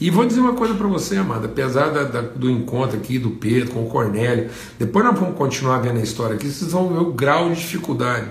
E 0.00 0.10
vou 0.10 0.26
dizer 0.26 0.40
uma 0.40 0.52
coisa 0.54 0.74
para 0.74 0.86
você, 0.86 1.16
amada, 1.16 1.46
apesar 1.46 1.88
da, 1.90 2.02
da, 2.02 2.20
do 2.20 2.50
encontro 2.50 2.96
aqui 2.96 3.18
do 3.18 3.30
Pedro 3.30 3.72
com 3.72 3.84
o 3.84 3.88
Cornélio, 3.88 4.50
depois 4.78 5.04
nós 5.04 5.18
vamos 5.18 5.36
continuar 5.36 5.78
vendo 5.78 5.98
a 5.98 6.02
história 6.02 6.34
aqui, 6.34 6.48
vocês 6.48 6.72
vão 6.72 6.92
ver 6.92 6.98
o 6.98 7.12
grau 7.12 7.48
de 7.48 7.56
dificuldade, 7.56 8.28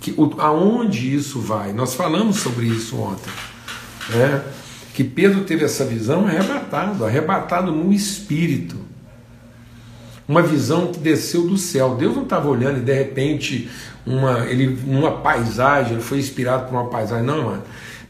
que, 0.00 0.12
o, 0.16 0.32
aonde 0.38 1.14
isso 1.14 1.40
vai. 1.40 1.72
Nós 1.72 1.94
falamos 1.94 2.36
sobre 2.36 2.66
isso 2.66 2.96
ontem 2.96 3.30
né, 4.08 4.42
que 4.94 5.02
Pedro 5.02 5.42
teve 5.42 5.64
essa 5.64 5.84
visão 5.84 6.24
arrebatado, 6.24 7.04
arrebatado 7.04 7.72
no 7.72 7.92
espírito. 7.92 8.76
Uma 10.26 10.40
visão 10.40 10.92
que 10.92 11.00
desceu 11.00 11.48
do 11.48 11.58
céu. 11.58 11.96
Deus 11.96 12.14
não 12.14 12.22
estava 12.22 12.48
olhando 12.48 12.78
e 12.78 12.82
de 12.82 12.94
repente 12.94 13.68
uma, 14.06 14.46
ele, 14.46 14.78
uma 14.86 15.18
paisagem, 15.18 15.94
ele 15.94 16.02
foi 16.02 16.18
inspirado 16.18 16.66
por 16.68 16.74
uma 16.74 16.88
paisagem. 16.88 17.26
Não, 17.26 17.42
mano. 17.42 17.62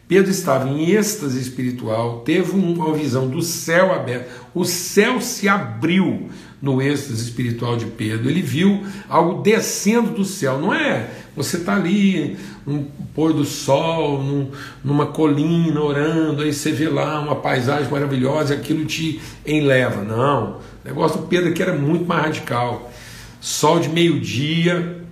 Pedro 0.06 0.30
estava 0.30 0.68
em 0.68 0.90
êxtase 0.90 1.40
espiritual, 1.40 2.20
teve 2.20 2.50
uma 2.52 2.92
visão 2.92 3.26
do 3.26 3.40
céu 3.40 3.90
aberto, 3.90 4.28
o 4.54 4.62
céu 4.62 5.18
se 5.18 5.48
abriu 5.48 6.28
no 6.60 6.82
êxtase 6.82 7.22
espiritual 7.22 7.78
de 7.78 7.86
Pedro. 7.86 8.28
Ele 8.28 8.42
viu 8.42 8.84
algo 9.08 9.42
descendo 9.42 10.10
do 10.10 10.24
céu, 10.24 10.58
não 10.58 10.74
é 10.74 11.08
você 11.36 11.56
está 11.56 11.74
ali, 11.74 12.36
um 12.66 12.84
pôr 13.14 13.32
do 13.32 13.44
sol, 13.44 14.22
num, 14.22 14.50
numa 14.84 15.06
colina, 15.06 15.80
orando, 15.80 16.42
aí 16.42 16.52
você 16.52 16.70
vê 16.70 16.88
lá 16.88 17.20
uma 17.20 17.36
paisagem 17.36 17.90
maravilhosa 17.90 18.54
e 18.54 18.58
aquilo 18.58 18.84
te 18.84 19.20
enleva. 19.44 20.02
Não, 20.02 20.58
o 20.84 20.88
negócio 20.88 21.20
do 21.20 21.26
Pedro 21.26 21.50
aqui 21.50 21.62
era 21.62 21.76
muito 21.76 22.04
mais 22.04 22.22
radical. 22.22 22.92
Sol 23.40 23.80
de 23.80 23.88
meio-dia, 23.88 25.04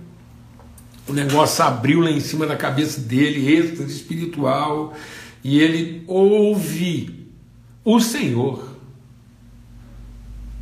o 1.07 1.13
negócio 1.13 1.63
abriu 1.63 1.99
lá 1.99 2.09
em 2.09 2.21
cima 2.21 2.47
da 2.47 2.55
cabeça 2.55 3.01
dele, 3.01 3.53
êxtase 3.53 3.93
espiritual, 3.93 4.93
e 5.43 5.59
ele 5.59 6.03
ouve 6.07 7.27
o 7.83 7.99
Senhor. 7.99 8.69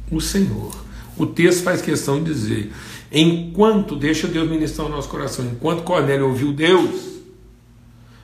O 0.10 0.20
Senhor. 0.20 0.76
O 1.16 1.28
texto 1.28 1.64
faz 1.64 1.82
questão 1.82 2.18
de 2.18 2.34
dizer: 2.34 2.74
Enquanto, 3.12 3.96
deixa 3.96 4.28
Deus 4.28 4.50
ministrar 4.50 4.88
o 4.88 4.90
nosso 4.90 5.10
coração, 5.10 5.46
enquanto 5.46 5.84
Cornélio 5.84 6.30
ouviu 6.30 6.54
Deus 6.54 7.20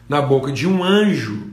na 0.07 0.21
boca 0.21 0.51
de 0.51 0.65
um 0.65 0.81
anjo, 0.81 1.47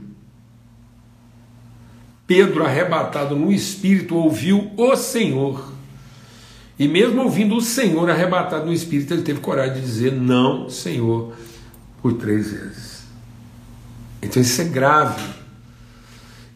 Pedro, 2.25 2.65
arrebatado 2.65 3.35
no 3.35 3.51
espírito, 3.51 4.15
ouviu 4.15 4.71
o 4.77 4.95
Senhor. 4.95 5.73
E 6.79 6.87
mesmo 6.87 7.21
ouvindo 7.21 7.55
o 7.55 7.61
Senhor 7.61 8.09
arrebatado 8.09 8.65
no 8.65 8.73
espírito, 8.73 9.13
ele 9.13 9.21
teve 9.21 9.39
coragem 9.39 9.75
de 9.75 9.81
dizer 9.81 10.11
não, 10.13 10.69
Senhor, 10.69 11.33
por 12.01 12.13
três 12.13 12.51
vezes. 12.51 13.03
Então 14.21 14.41
isso 14.41 14.61
é 14.61 14.65
grave. 14.65 15.23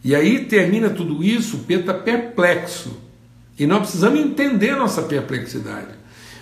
E 0.02 0.14
aí 0.14 0.46
termina 0.46 0.90
tudo 0.90 1.22
isso, 1.22 1.58
Pedro 1.66 1.90
está 1.90 1.94
perplexo 1.94 2.96
E 3.58 3.66
nós 3.66 3.80
precisamos 3.80 4.18
entender 4.18 4.74
nossa 4.74 5.02
perplexidade. 5.02 5.99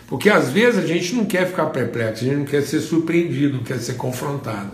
Porque 0.08 0.30
às 0.30 0.50
vezes 0.50 0.82
a 0.82 0.86
gente 0.86 1.14
não 1.14 1.26
quer 1.26 1.46
ficar 1.46 1.66
perplexo, 1.66 2.24
a 2.24 2.26
gente 2.26 2.38
não 2.38 2.44
quer 2.46 2.62
ser 2.62 2.80
surpreendido, 2.80 3.58
não 3.58 3.62
quer 3.62 3.78
ser 3.78 3.94
confrontado. 3.94 4.72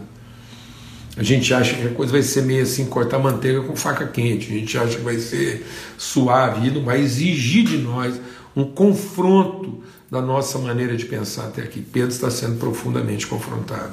A 1.17 1.23
gente 1.23 1.53
acha 1.53 1.75
que 1.75 1.87
a 1.87 1.91
coisa 1.91 2.12
vai 2.12 2.23
ser 2.23 2.43
meio 2.43 2.62
assim, 2.62 2.87
cortar 2.87 3.19
manteiga 3.19 3.61
com 3.62 3.76
faca 3.76 4.07
quente. 4.07 4.50
A 4.50 4.55
gente 4.55 4.79
acha 4.79 4.97
que 4.97 5.03
vai 5.03 5.19
ser 5.19 5.67
suave 5.99 6.69
e 6.69 6.71
não 6.71 6.85
vai 6.85 7.00
exigir 7.00 7.64
de 7.64 7.79
nós 7.79 8.21
um 8.57 8.64
confronto 8.64 9.83
da 10.11 10.23
nossa 10.23 10.59
maneira 10.59 10.97
de 10.97 11.05
pensar 11.05 11.47
até 11.47 11.62
aqui. 11.62 11.81
Pedro 11.81 12.11
está 12.11 12.31
sendo 12.31 12.57
profundamente 12.59 13.26
confrontado. 13.26 13.93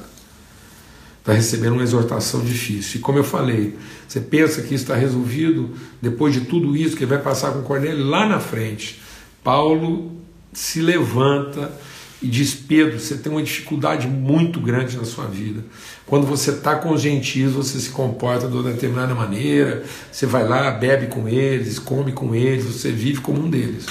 Está 1.19 1.33
recebendo 1.33 1.73
uma 1.73 1.83
exortação 1.83 2.43
difícil. 2.43 2.99
E 2.99 3.03
como 3.03 3.19
eu 3.19 3.23
falei, 3.23 3.75
você 4.07 4.19
pensa 4.19 4.61
que 4.61 4.73
está 4.73 4.95
resolvido 4.95 5.71
depois 6.01 6.33
de 6.33 6.41
tudo 6.41 6.75
isso 6.75 6.95
que 6.95 7.05
vai 7.05 7.19
passar 7.19 7.51
com 7.51 7.61
Cornélio 7.61 8.05
lá 8.05 8.27
na 8.27 8.39
frente. 8.39 8.99
Paulo 9.43 10.20
se 10.53 10.81
levanta 10.81 11.71
e 12.21 12.27
diz: 12.27 12.53
Pedro, 12.53 12.99
você 12.99 13.17
tem 13.17 13.31
uma 13.31 13.41
dificuldade 13.41 14.07
muito 14.07 14.59
grande 14.59 14.97
na 14.97 15.05
sua 15.05 15.25
vida. 15.25 15.63
Quando 16.05 16.25
você 16.27 16.51
está 16.51 16.75
com 16.75 16.91
os 16.91 17.01
gentios, 17.01 17.53
você 17.53 17.79
se 17.79 17.89
comporta 17.89 18.47
de 18.47 18.53
uma 18.53 18.71
determinada 18.71 19.15
maneira, 19.15 19.83
você 20.11 20.25
vai 20.25 20.47
lá, 20.47 20.69
bebe 20.71 21.07
com 21.07 21.27
eles, 21.27 21.79
come 21.79 22.11
com 22.11 22.35
eles, 22.35 22.65
você 22.65 22.91
vive 22.91 23.21
como 23.21 23.41
um 23.43 23.49
deles. 23.49 23.85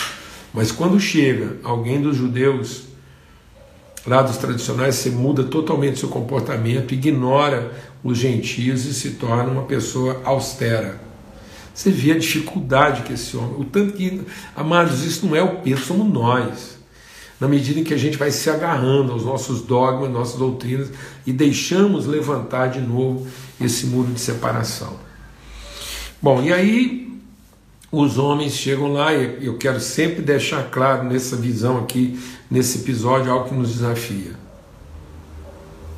Mas 0.52 0.70
quando 0.70 0.98
chega 1.00 1.56
alguém 1.62 2.00
dos 2.00 2.16
judeus, 2.16 2.82
lá 4.06 4.22
dos 4.22 4.36
tradicionais, 4.36 4.96
você 4.96 5.10
muda 5.10 5.44
totalmente 5.44 6.00
seu 6.00 6.08
comportamento, 6.08 6.94
ignora 6.94 7.72
os 8.02 8.18
gentios 8.18 8.84
e 8.84 8.94
se 8.94 9.10
torna 9.10 9.50
uma 9.50 9.64
pessoa 9.64 10.20
austera. 10.24 11.09
Você 11.74 11.90
vê 11.90 12.12
a 12.12 12.18
dificuldade 12.18 13.02
que 13.02 13.12
esse 13.12 13.36
homem, 13.36 13.54
o 13.58 13.64
tanto 13.64 13.94
que, 13.94 14.22
amados, 14.54 15.04
isso 15.04 15.26
não 15.26 15.34
é 15.36 15.42
o 15.42 15.56
Pedro, 15.56 15.82
somos 15.84 16.12
nós 16.12 16.80
na 17.40 17.48
medida 17.48 17.80
em 17.80 17.84
que 17.84 17.94
a 17.94 17.96
gente 17.96 18.18
vai 18.18 18.30
se 18.30 18.50
agarrando 18.50 19.12
aos 19.12 19.24
nossos 19.24 19.62
dogmas, 19.62 20.10
nossas 20.10 20.38
doutrinas 20.38 20.90
e 21.26 21.32
deixamos 21.32 22.04
levantar 22.04 22.68
de 22.68 22.80
novo 22.80 23.26
esse 23.58 23.86
muro 23.86 24.12
de 24.12 24.20
separação. 24.20 24.94
Bom, 26.20 26.42
e 26.42 26.52
aí 26.52 27.18
os 27.90 28.18
homens 28.18 28.52
chegam 28.52 28.92
lá 28.92 29.14
e 29.14 29.46
eu 29.46 29.56
quero 29.56 29.80
sempre 29.80 30.20
deixar 30.20 30.70
claro 30.70 31.04
nessa 31.04 31.34
visão 31.34 31.78
aqui, 31.78 32.20
nesse 32.50 32.80
episódio, 32.80 33.32
algo 33.32 33.48
que 33.48 33.54
nos 33.54 33.72
desafia. 33.72 34.32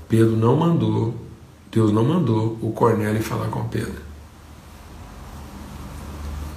Pedro 0.09 0.37
não 0.37 0.57
mandou, 0.57 1.15
Deus 1.73 1.91
não 1.91 2.05
mandou 2.05 2.57
o 2.63 2.71
Cornélio 2.71 3.21
falar 3.21 3.49
com 3.49 3.65
Pedro. 3.65 4.12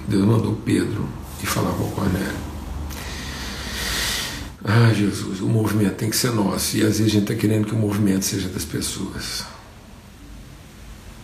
Deus 0.08 0.24
mandou 0.24 0.54
Pedro 0.64 1.08
ir 1.42 1.46
falar 1.46 1.72
com 1.72 1.90
Cornélio. 1.90 2.46
Ah, 4.64 4.92
Jesus, 4.92 5.40
o 5.40 5.46
movimento 5.46 5.94
tem 5.94 6.10
que 6.10 6.16
ser 6.16 6.32
nosso. 6.32 6.76
E 6.76 6.82
às 6.82 6.98
vezes 6.98 7.06
a 7.06 7.08
gente 7.08 7.22
está 7.30 7.34
querendo 7.34 7.66
que 7.66 7.74
o 7.74 7.78
movimento 7.78 8.24
seja 8.24 8.48
das 8.48 8.64
pessoas. 8.64 9.44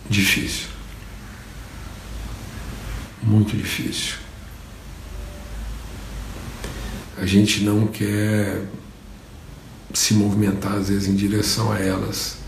Difícil. 0.09 0.67
Muito 3.21 3.55
difícil. 3.55 4.15
A 7.17 7.25
gente 7.25 7.63
não 7.63 7.87
quer 7.87 8.65
se 9.93 10.13
movimentar, 10.13 10.73
às 10.73 10.89
vezes, 10.89 11.07
em 11.07 11.15
direção 11.15 11.71
a 11.71 11.79
elas. 11.79 12.42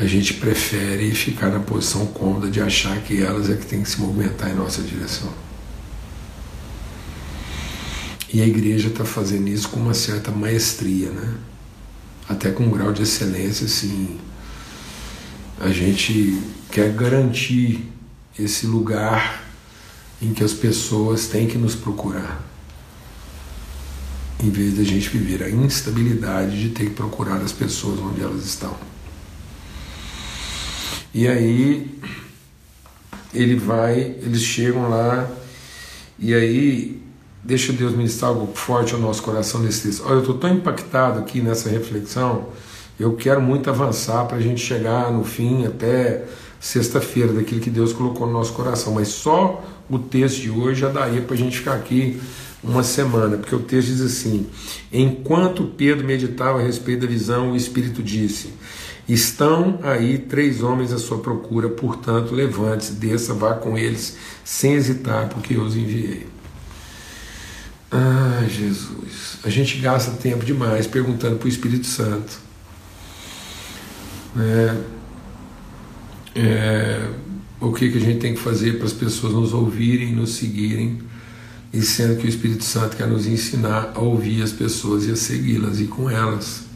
A 0.00 0.06
gente 0.06 0.32
prefere 0.32 1.10
ficar 1.10 1.50
na 1.50 1.60
posição 1.60 2.06
cômoda 2.06 2.50
de 2.50 2.58
achar 2.58 2.98
que 3.02 3.22
elas 3.22 3.50
é 3.50 3.54
que 3.54 3.66
tem 3.66 3.82
que 3.82 3.90
se 3.90 4.00
movimentar 4.00 4.48
em 4.48 4.54
nossa 4.54 4.80
direção. 4.80 5.30
E 8.32 8.40
a 8.40 8.46
igreja 8.46 8.88
está 8.88 9.04
fazendo 9.04 9.46
isso 9.48 9.68
com 9.68 9.78
uma 9.78 9.92
certa 9.92 10.30
maestria, 10.30 11.10
né? 11.10 11.34
Até 12.26 12.50
com 12.50 12.64
um 12.64 12.70
grau 12.70 12.94
de 12.94 13.02
excelência, 13.02 13.66
assim. 13.66 14.18
A 15.60 15.68
gente 15.68 16.40
quer 16.70 16.94
garantir 16.94 17.86
esse 18.38 18.66
lugar 18.66 19.44
em 20.22 20.32
que 20.32 20.42
as 20.42 20.54
pessoas 20.54 21.26
têm 21.26 21.46
que 21.46 21.58
nos 21.58 21.74
procurar. 21.74 22.42
Em 24.42 24.48
vez 24.48 24.76
de 24.76 24.80
a 24.80 24.84
gente 24.84 25.10
viver 25.10 25.42
a 25.42 25.50
instabilidade 25.50 26.58
de 26.58 26.70
ter 26.70 26.84
que 26.84 26.94
procurar 26.94 27.42
as 27.42 27.52
pessoas 27.52 28.00
onde 28.00 28.22
elas 28.22 28.46
estão. 28.46 28.74
E 31.12 31.26
aí 31.26 31.98
ele 33.32 33.56
vai, 33.56 34.00
eles 34.22 34.42
chegam 34.42 34.88
lá, 34.88 35.28
e 36.18 36.34
aí 36.34 37.00
Deixa 37.42 37.72
Deus 37.72 37.94
ministrar 37.94 38.30
algo 38.30 38.52
forte 38.54 38.92
ao 38.92 39.00
nosso 39.00 39.22
coração 39.22 39.62
nesse 39.62 39.88
texto. 39.88 40.04
Olha, 40.04 40.14
eu 40.14 40.20
estou 40.20 40.36
tão 40.36 40.52
impactado 40.52 41.18
aqui 41.18 41.40
nessa 41.40 41.70
reflexão, 41.70 42.48
eu 42.98 43.14
quero 43.14 43.40
muito 43.40 43.70
avançar 43.70 44.26
para 44.26 44.36
a 44.36 44.40
gente 44.40 44.60
chegar 44.60 45.10
no 45.10 45.24
fim 45.24 45.64
até 45.64 46.26
sexta-feira 46.60 47.32
daquilo 47.32 47.60
que 47.60 47.70
Deus 47.70 47.94
colocou 47.94 48.26
no 48.26 48.34
nosso 48.34 48.52
coração, 48.52 48.92
mas 48.92 49.08
só 49.08 49.64
o 49.88 49.98
texto 49.98 50.42
de 50.42 50.50
hoje 50.50 50.82
já 50.82 50.90
daria 50.90 51.22
para 51.22 51.34
a 51.34 51.38
gente 51.38 51.56
ficar 51.56 51.74
aqui 51.74 52.20
uma 52.62 52.82
semana, 52.82 53.38
porque 53.38 53.54
o 53.54 53.60
texto 53.60 53.88
diz 53.88 54.02
assim: 54.02 54.46
Enquanto 54.92 55.64
Pedro 55.64 56.06
meditava 56.06 56.60
a 56.60 56.62
respeito 56.62 57.00
da 57.00 57.06
visão, 57.06 57.52
o 57.52 57.56
Espírito 57.56 58.02
disse: 58.02 58.52
Estão 59.12 59.80
aí 59.82 60.18
três 60.18 60.62
homens 60.62 60.92
à 60.92 60.98
sua 60.98 61.18
procura, 61.18 61.68
portanto, 61.68 62.32
levante-se, 62.32 62.92
desça, 62.92 63.34
vá 63.34 63.54
com 63.54 63.76
eles, 63.76 64.16
sem 64.44 64.74
hesitar, 64.74 65.28
porque 65.28 65.54
eu 65.54 65.62
os 65.62 65.74
enviei. 65.74 66.28
Ah, 67.90 68.44
Jesus. 68.48 69.38
A 69.42 69.50
gente 69.50 69.78
gasta 69.78 70.12
tempo 70.12 70.44
demais 70.44 70.86
perguntando 70.86 71.38
para 71.38 71.46
o 71.46 71.48
Espírito 71.48 71.88
Santo. 71.88 72.38
É, 74.38 74.76
é, 76.36 77.08
o 77.60 77.72
que, 77.72 77.90
que 77.90 77.98
a 77.98 78.00
gente 78.00 78.20
tem 78.20 78.34
que 78.34 78.40
fazer 78.40 78.74
para 78.74 78.86
as 78.86 78.92
pessoas 78.92 79.32
nos 79.32 79.52
ouvirem, 79.52 80.14
nos 80.14 80.34
seguirem, 80.34 81.00
e 81.72 81.82
sendo 81.82 82.16
que 82.16 82.26
o 82.26 82.28
Espírito 82.28 82.62
Santo 82.62 82.96
quer 82.96 83.08
nos 83.08 83.26
ensinar 83.26 83.90
a 83.92 83.98
ouvir 83.98 84.40
as 84.40 84.52
pessoas 84.52 85.04
e 85.06 85.10
a 85.10 85.16
segui-las 85.16 85.80
e 85.80 85.86
com 85.86 86.08
elas. 86.08 86.69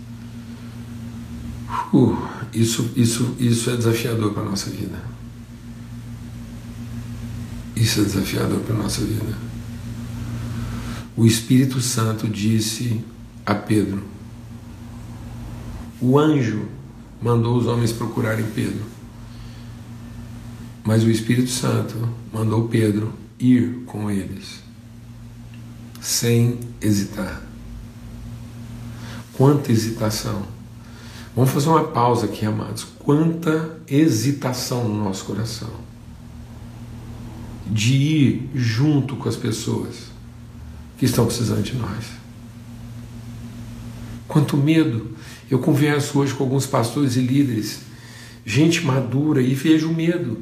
Uh, 1.92 2.16
isso, 2.52 2.90
isso, 2.96 3.36
isso 3.38 3.70
é 3.70 3.76
desafiador 3.76 4.32
para 4.32 4.42
a 4.42 4.46
nossa 4.46 4.70
vida. 4.70 5.02
Isso 7.76 8.00
é 8.00 8.04
desafiador 8.04 8.60
para 8.60 8.74
a 8.74 8.78
nossa 8.78 9.04
vida 9.04 9.54
o 11.16 11.24
Espírito 11.24 11.80
Santo 11.80 12.28
disse 12.28 13.04
a 13.46 13.54
Pedro: 13.54 14.02
O 16.00 16.18
anjo 16.18 16.66
mandou 17.22 17.56
os 17.56 17.66
homens 17.66 17.92
procurarem 17.92 18.44
Pedro, 18.54 18.82
mas 20.82 21.04
o 21.04 21.10
Espírito 21.10 21.50
Santo 21.50 22.08
mandou 22.32 22.68
Pedro 22.68 23.12
ir 23.38 23.84
com 23.86 24.10
eles, 24.10 24.60
sem 26.00 26.58
hesitar. 26.80 27.42
Quanta 29.34 29.72
hesitação! 29.72 30.53
Vamos 31.34 31.50
fazer 31.50 31.68
uma 31.68 31.84
pausa 31.84 32.26
aqui, 32.26 32.46
amados. 32.46 32.86
Quanta 33.00 33.78
hesitação 33.88 34.88
no 34.88 35.04
nosso 35.04 35.24
coração 35.24 35.70
de 37.66 37.94
ir 37.94 38.50
junto 38.54 39.16
com 39.16 39.28
as 39.28 39.36
pessoas 39.36 40.12
que 40.98 41.04
estão 41.04 41.26
precisando 41.26 41.62
de 41.62 41.74
nós. 41.74 42.04
Quanto 44.28 44.56
medo! 44.56 45.12
Eu 45.50 45.58
converso 45.58 46.18
hoje 46.18 46.32
com 46.34 46.44
alguns 46.44 46.66
pastores 46.66 47.16
e 47.16 47.20
líderes, 47.20 47.80
gente 48.44 48.84
madura, 48.84 49.42
e 49.42 49.54
vejo 49.54 49.92
medo. 49.92 50.38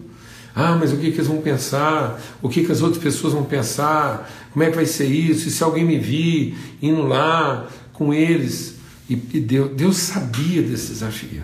Ah, 0.54 0.76
mas 0.78 0.92
o 0.92 0.96
que, 0.96 1.10
que 1.10 1.16
eles 1.16 1.26
vão 1.26 1.40
pensar? 1.40 2.20
O 2.40 2.48
que, 2.48 2.64
que 2.64 2.70
as 2.70 2.82
outras 2.82 3.02
pessoas 3.02 3.32
vão 3.32 3.44
pensar? 3.44 4.30
Como 4.52 4.62
é 4.62 4.68
que 4.68 4.76
vai 4.76 4.86
ser 4.86 5.06
isso? 5.06 5.48
E 5.48 5.50
se 5.50 5.64
alguém 5.64 5.84
me 5.84 5.98
vir 5.98 6.56
indo 6.80 7.02
lá 7.02 7.66
com 7.92 8.12
eles? 8.12 8.76
E, 9.08 9.14
e 9.14 9.40
Deus, 9.40 9.72
Deus 9.74 9.96
sabia 9.96 10.62
desse 10.62 10.88
desafio. 10.88 11.42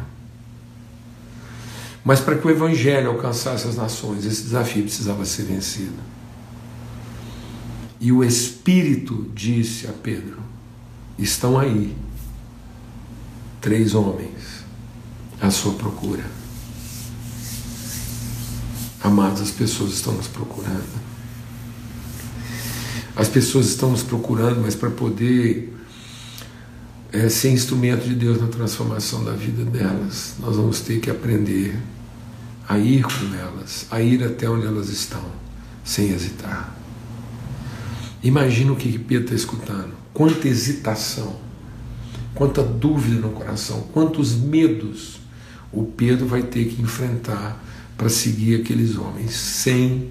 Mas 2.05 2.21
para 2.21 2.39
que 2.39 2.47
o 2.47 2.51
Evangelho 2.51 3.11
alcançasse 3.11 3.67
as 3.69 3.77
nações, 3.77 4.25
esse 4.25 4.43
desafio 4.43 4.85
precisava 4.85 5.25
ser 5.25 5.43
vencido. 5.43 5.99
E 8.01 8.13
o 8.13 8.23
Espírito 8.25 9.31
disse 9.35 9.87
a 9.87 9.93
Pedro: 9.93 10.39
Estão 11.19 11.59
aí 11.59 11.95
três 13.61 13.95
homens 13.95 14.65
à 15.41 15.51
sua 15.51 15.75
procura. 15.75 16.25
Amados, 19.01 19.41
as 19.41 19.51
pessoas 19.51 19.93
estão 19.93 20.13
nos 20.15 20.29
procurando. 20.29 20.99
As 23.15 23.29
pessoas 23.29 23.67
estão 23.67 23.91
nos 23.91 24.03
procurando, 24.03 24.61
mas 24.61 24.75
para 24.75 24.91
poder 24.91 25.78
é, 27.13 27.29
ser 27.29 27.51
instrumento 27.51 28.07
de 28.07 28.15
Deus 28.15 28.41
na 28.41 28.49
transformação 28.49 29.25
da 29.25 29.33
vida 29.33 29.65
delas, 29.65 30.35
nós 30.39 30.57
vamos 30.57 30.81
ter 30.81 31.01
que 31.01 31.11
aprender 31.11 31.79
a 32.69 32.79
ir 32.79 33.03
com 33.03 33.35
elas, 33.35 33.87
a 33.91 34.01
ir 34.01 34.23
até 34.23 34.49
onde 34.49 34.67
elas 34.67 34.91
estão, 34.91 35.25
sem 35.83 36.11
hesitar. 36.11 36.77
Imagina 38.23 38.73
o 38.73 38.77
que 38.77 38.99
Pedro 38.99 39.25
está 39.25 39.35
escutando. 39.35 39.93
Quanta 40.13 40.49
hesitação, 40.49 41.37
quanta 42.35 42.63
dúvida 42.63 43.21
no 43.21 43.31
coração, 43.31 43.89
quantos 43.93 44.35
medos 44.35 45.19
o 45.73 45.85
Pedro 45.85 46.27
vai 46.27 46.43
ter 46.43 46.67
que 46.67 46.83
enfrentar 46.83 47.63
para 47.97 48.09
seguir 48.09 48.61
aqueles 48.61 48.97
homens 48.97 49.33
sem 49.33 50.11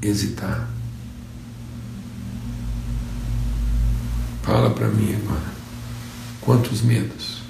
hesitar. 0.00 0.68
Fala 4.42 4.70
para 4.70 4.88
mim 4.88 5.14
agora. 5.14 5.57
Quantos 6.48 6.80
medos? 6.80 7.42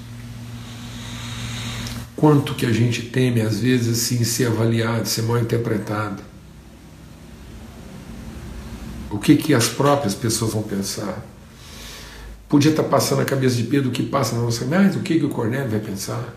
Quanto 2.17 2.53
que 2.53 2.65
a 2.65 2.73
gente 2.73 3.03
teme, 3.03 3.39
às 3.39 3.61
vezes, 3.61 3.97
assim, 3.97 4.25
ser 4.25 4.47
avaliado, 4.47 5.07
ser 5.07 5.21
mal 5.21 5.39
interpretado? 5.39 6.21
O 9.09 9.17
que, 9.17 9.37
que 9.37 9.53
as 9.53 9.69
próprias 9.69 10.13
pessoas 10.13 10.51
vão 10.51 10.63
pensar? 10.63 11.25
Podia 12.49 12.71
estar 12.71 12.83
passando 12.83 13.19
na 13.19 13.25
cabeça 13.25 13.55
de 13.55 13.63
Pedro 13.63 13.87
o 13.87 13.93
que 13.93 14.03
passa 14.03 14.35
na 14.35 14.41
nossa 14.41 14.65
mas 14.65 14.97
o 14.97 14.99
que, 14.99 15.17
que 15.17 15.25
o 15.25 15.29
Cornélio 15.29 15.69
vai 15.69 15.79
pensar? 15.79 16.35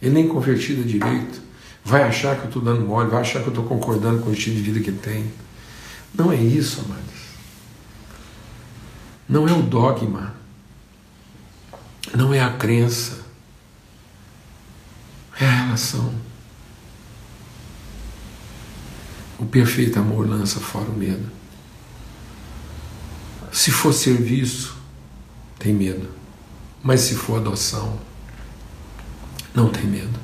Ele 0.00 0.14
nem 0.14 0.28
convertido 0.28 0.82
é 0.82 0.84
direito. 0.84 1.42
Vai 1.84 2.04
achar 2.04 2.36
que 2.36 2.42
eu 2.42 2.50
estou 2.50 2.62
dando 2.62 2.82
mole, 2.82 3.10
vai 3.10 3.20
achar 3.20 3.40
que 3.40 3.48
eu 3.48 3.52
estou 3.52 3.64
concordando 3.64 4.22
com 4.22 4.30
o 4.30 4.32
estilo 4.32 4.54
de 4.54 4.62
vida 4.62 4.78
que 4.78 4.90
ele 4.90 4.98
tem. 4.98 5.24
Não 6.14 6.30
é 6.30 6.36
isso, 6.36 6.82
amados. 6.84 7.34
Não 9.28 9.48
é 9.48 9.52
o 9.52 9.62
dogma. 9.62 10.43
Não 12.14 12.32
é 12.32 12.40
a 12.40 12.50
crença. 12.50 13.24
É 15.40 15.46
a 15.46 15.64
relação. 15.64 16.14
O 19.38 19.44
perfeito 19.44 19.98
amor 19.98 20.28
lança 20.28 20.60
fora 20.60 20.88
o 20.88 20.96
medo. 20.96 21.28
Se 23.50 23.70
for 23.70 23.92
serviço, 23.92 24.76
tem 25.58 25.72
medo. 25.72 26.08
Mas 26.82 27.00
se 27.00 27.14
for 27.14 27.38
adoção, 27.38 27.98
não 29.54 29.68
tem 29.70 29.84
medo. 29.84 30.20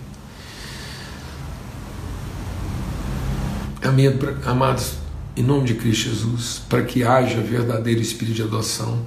Amados, 4.45 4.95
em 5.37 5.43
nome 5.43 5.67
de 5.67 5.75
Cristo 5.75 6.11
Jesus, 6.11 6.63
para 6.69 6.83
que 6.83 7.03
haja 7.03 7.41
verdadeiro 7.41 8.01
espírito 8.01 8.37
de 8.37 8.43
adoção, 8.43 9.05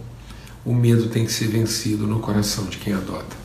o 0.66 0.74
medo 0.74 1.10
tem 1.10 1.26
que 1.26 1.32
ser 1.32 1.48
vencido 1.48 2.08
no 2.08 2.20
coração 2.20 2.66
de 2.66 2.78
quem 2.78 2.94
adota. 2.94 3.44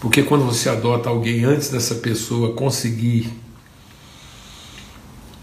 Porque 0.00 0.22
quando 0.22 0.44
você 0.44 0.68
adota 0.68 1.10
alguém 1.10 1.44
antes 1.44 1.68
dessa 1.68 1.96
pessoa 1.96 2.54
conseguir 2.54 3.30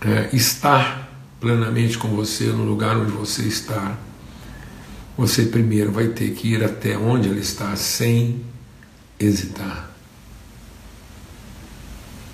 é, 0.01 0.35
estar 0.35 1.11
plenamente 1.39 1.97
com 1.97 2.09
você 2.09 2.45
no 2.45 2.63
lugar 2.63 2.97
onde 2.97 3.11
você 3.11 3.43
está, 3.43 3.97
você 5.15 5.43
primeiro 5.43 5.91
vai 5.91 6.07
ter 6.07 6.31
que 6.31 6.53
ir 6.53 6.63
até 6.63 6.97
onde 6.97 7.29
ela 7.29 7.39
está 7.39 7.75
sem 7.75 8.43
hesitar, 9.19 9.91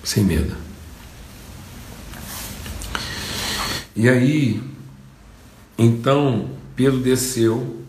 sem 0.04 0.24
medo. 0.24 0.62
E 3.96 4.10
aí, 4.10 4.62
então, 5.78 6.50
Pedro 6.76 7.00
desceu 7.00 7.82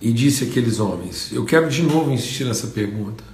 e 0.00 0.12
disse 0.12 0.44
àqueles 0.44 0.80
homens: 0.80 1.32
Eu 1.32 1.44
quero 1.44 1.68
de 1.68 1.82
novo 1.82 2.10
insistir 2.10 2.44
nessa 2.44 2.68
pergunta. 2.68 3.24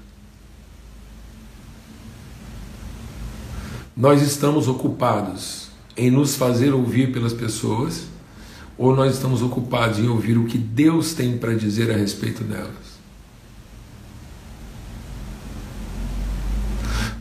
Nós 3.96 4.22
estamos 4.22 4.68
ocupados 4.68 5.68
em 5.96 6.11
nos 6.11 6.35
fazer 6.35 6.72
ouvir 6.72 7.12
pelas 7.12 7.33
pessoas 7.33 8.07
ou 8.79 8.96
nós 8.96 9.14
estamos 9.14 9.42
ocupados 9.42 9.98
em 9.98 10.09
ouvir 10.09 10.38
o 10.38 10.46
que 10.46 10.57
Deus 10.57 11.12
tem 11.12 11.37
para 11.37 11.55
dizer 11.55 11.90
a 11.90 11.96
respeito 11.96 12.42
delas? 12.42 12.92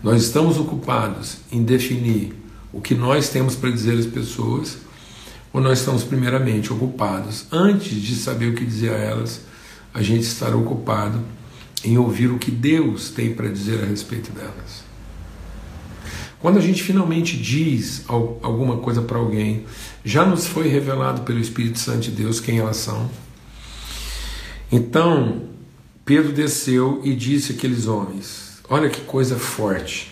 Nós 0.02 0.24
estamos 0.24 0.58
ocupados 0.58 1.38
em 1.52 1.62
definir 1.62 2.34
o 2.74 2.82
que 2.82 2.96
nós 2.96 3.30
temos 3.30 3.56
para 3.56 3.70
dizer 3.70 3.98
às 3.98 4.06
pessoas, 4.06 4.78
ou 5.54 5.62
nós 5.62 5.80
estamos 5.80 6.04
primeiramente 6.04 6.72
ocupados, 6.72 7.46
antes 7.52 8.02
de 8.02 8.16
saber 8.16 8.48
o 8.48 8.56
que 8.56 8.66
dizer 8.66 8.92
a 8.92 8.98
elas, 8.98 9.42
a 9.94 10.02
gente 10.02 10.24
estar 10.24 10.56
ocupado 10.56 11.22
em 11.84 11.98
ouvir 11.98 12.28
o 12.28 12.38
que 12.38 12.52
Deus 12.52 13.10
tem 13.10 13.34
para 13.34 13.50
dizer 13.50 13.84
a 13.84 13.86
respeito 13.86 14.32
delas. 14.32 14.92
Quando 16.40 16.58
a 16.58 16.62
gente 16.62 16.82
finalmente 16.82 17.38
diz 17.38 18.04
alguma 18.08 18.78
coisa 18.78 19.02
para 19.02 19.18
alguém, 19.18 19.66
já 20.04 20.26
nos 20.26 20.48
foi 20.48 20.68
revelado 20.68 21.22
pelo 21.22 21.40
Espírito 21.40 21.78
Santo 21.78 22.02
de 22.02 22.12
Deus 22.12 22.40
quem 22.40 22.58
elas 22.58 22.78
são. 22.78 23.10
Então, 24.72 25.44
Pedro 26.04 26.32
desceu 26.32 27.02
e 27.04 27.14
disse 27.14 27.52
àqueles 27.52 27.86
homens: 27.86 28.60
Olha 28.68 28.90
que 28.90 29.02
coisa 29.02 29.38
forte. 29.38 30.11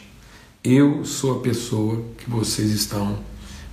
Eu 0.63 1.05
sou 1.05 1.37
a 1.37 1.41
pessoa 1.41 2.03
que 2.17 2.29
vocês 2.29 2.71
estão 2.71 3.17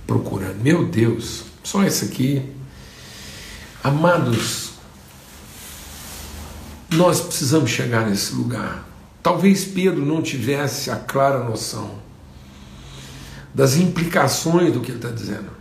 procurando. 0.05 0.63
Meu 0.63 0.85
Deus, 0.85 1.43
só 1.61 1.83
isso 1.83 2.05
aqui. 2.05 2.41
Amados, 3.83 4.71
nós 6.89 7.19
precisamos 7.19 7.69
chegar 7.69 8.09
nesse 8.09 8.33
lugar. 8.33 8.87
Talvez 9.21 9.65
Pedro 9.65 10.05
não 10.05 10.21
tivesse 10.21 10.89
a 10.89 10.95
clara 10.95 11.43
noção 11.43 11.99
das 13.53 13.75
implicações 13.75 14.71
do 14.71 14.79
que 14.79 14.91
ele 14.91 14.99
está 14.99 15.09
dizendo. 15.09 15.51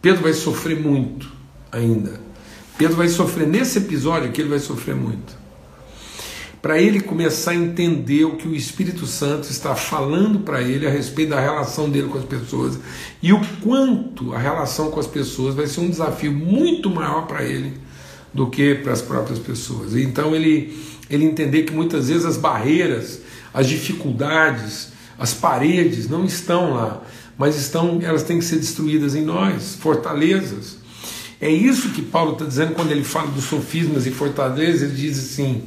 Pedro 0.00 0.22
vai 0.22 0.32
sofrer 0.32 0.80
muito 0.80 1.30
ainda. 1.70 2.20
Pedro 2.76 2.96
vai 2.96 3.06
sofrer 3.06 3.46
nesse 3.46 3.78
episódio 3.78 4.32
que 4.32 4.40
ele 4.40 4.50
vai 4.50 4.58
sofrer 4.58 4.96
muito 4.96 5.42
para 6.62 6.80
ele 6.80 7.00
começar 7.00 7.50
a 7.50 7.56
entender 7.56 8.24
o 8.24 8.36
que 8.36 8.46
o 8.46 8.54
Espírito 8.54 9.04
Santo 9.04 9.50
está 9.50 9.74
falando 9.74 10.38
para 10.40 10.62
ele 10.62 10.86
a 10.86 10.90
respeito 10.90 11.30
da 11.30 11.40
relação 11.40 11.90
dele 11.90 12.06
com 12.06 12.18
as 12.18 12.24
pessoas 12.24 12.78
e 13.20 13.32
o 13.32 13.40
quanto 13.60 14.32
a 14.32 14.38
relação 14.38 14.88
com 14.90 15.00
as 15.00 15.08
pessoas 15.08 15.56
vai 15.56 15.66
ser 15.66 15.80
um 15.80 15.90
desafio 15.90 16.32
muito 16.32 16.88
maior 16.88 17.26
para 17.26 17.42
ele 17.42 17.74
do 18.32 18.48
que 18.48 18.76
para 18.76 18.92
as 18.92 19.02
próprias 19.02 19.40
pessoas. 19.40 19.96
Então 19.96 20.34
ele 20.36 20.72
ele 21.10 21.24
entender 21.24 21.64
que 21.64 21.74
muitas 21.74 22.08
vezes 22.08 22.24
as 22.24 22.38
barreiras, 22.38 23.20
as 23.52 23.68
dificuldades, 23.68 24.92
as 25.18 25.34
paredes 25.34 26.08
não 26.08 26.24
estão 26.24 26.72
lá, 26.72 27.02
mas 27.36 27.56
estão, 27.56 28.00
elas 28.02 28.22
têm 28.22 28.38
que 28.38 28.44
ser 28.44 28.56
destruídas 28.56 29.14
em 29.14 29.22
nós, 29.22 29.74
fortalezas. 29.74 30.78
É 31.38 31.50
isso 31.50 31.90
que 31.90 32.00
Paulo 32.00 32.32
está 32.32 32.46
dizendo 32.46 32.72
quando 32.72 32.92
ele 32.92 33.04
fala 33.04 33.30
dos 33.30 33.44
sofismas 33.44 34.06
e 34.06 34.10
fortalezas, 34.10 34.82
ele 34.82 34.94
diz 34.94 35.18
assim: 35.18 35.64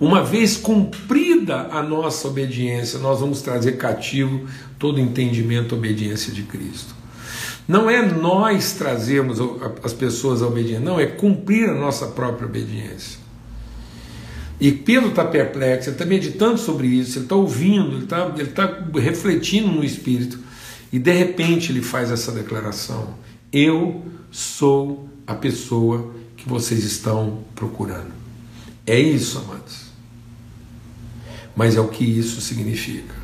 uma 0.00 0.24
vez 0.24 0.56
cumprida 0.56 1.68
a 1.70 1.82
nossa 1.82 2.26
obediência, 2.26 2.98
nós 2.98 3.20
vamos 3.20 3.42
trazer 3.42 3.72
cativo 3.72 4.48
todo 4.78 4.98
entendimento 4.98 5.74
obediência 5.74 6.32
de 6.32 6.42
Cristo. 6.42 6.94
Não 7.68 7.88
é 7.88 8.00
nós 8.02 8.72
trazermos 8.72 9.38
as 9.84 9.92
pessoas 9.92 10.42
à 10.42 10.46
obediência, 10.46 10.80
não, 10.80 10.98
é 10.98 11.06
cumprir 11.06 11.68
a 11.68 11.74
nossa 11.74 12.06
própria 12.06 12.48
obediência. 12.48 13.20
E 14.58 14.72
Pedro 14.72 15.10
está 15.10 15.24
perplexo, 15.24 15.90
ele 15.90 15.94
está 15.94 16.06
meditando 16.06 16.58
sobre 16.58 16.86
isso, 16.86 17.18
ele 17.18 17.26
está 17.26 17.36
ouvindo, 17.36 17.92
ele 17.92 18.04
está 18.04 18.34
ele 18.36 18.50
tá 18.50 18.84
refletindo 18.94 19.68
no 19.68 19.84
Espírito, 19.84 20.38
e 20.90 20.98
de 20.98 21.12
repente 21.12 21.72
ele 21.72 21.82
faz 21.82 22.10
essa 22.10 22.32
declaração: 22.32 23.14
Eu 23.52 24.02
sou 24.30 25.08
a 25.26 25.34
pessoa 25.34 26.10
que 26.36 26.48
vocês 26.48 26.84
estão 26.84 27.44
procurando. 27.54 28.10
É 28.86 28.98
isso, 28.98 29.38
amados 29.38 29.79
mas 31.54 31.76
é 31.76 31.80
o 31.80 31.88
que 31.88 32.04
isso 32.04 32.40
significa. 32.40 33.14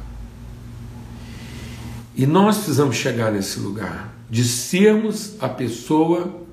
E 2.14 2.26
nós 2.26 2.56
precisamos 2.56 2.96
chegar 2.96 3.30
nesse 3.30 3.60
lugar 3.60 4.14
de 4.30 4.44
sermos 4.44 5.34
a 5.40 5.48
pessoa 5.48 6.46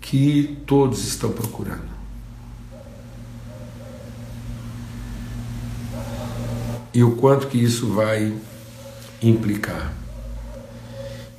que 0.00 0.58
todos 0.66 1.06
estão 1.06 1.30
procurando. 1.30 1.88
E 6.92 7.02
o 7.02 7.16
quanto 7.16 7.46
que 7.46 7.58
isso 7.58 7.86
vai 7.92 8.34
implicar. 9.22 9.92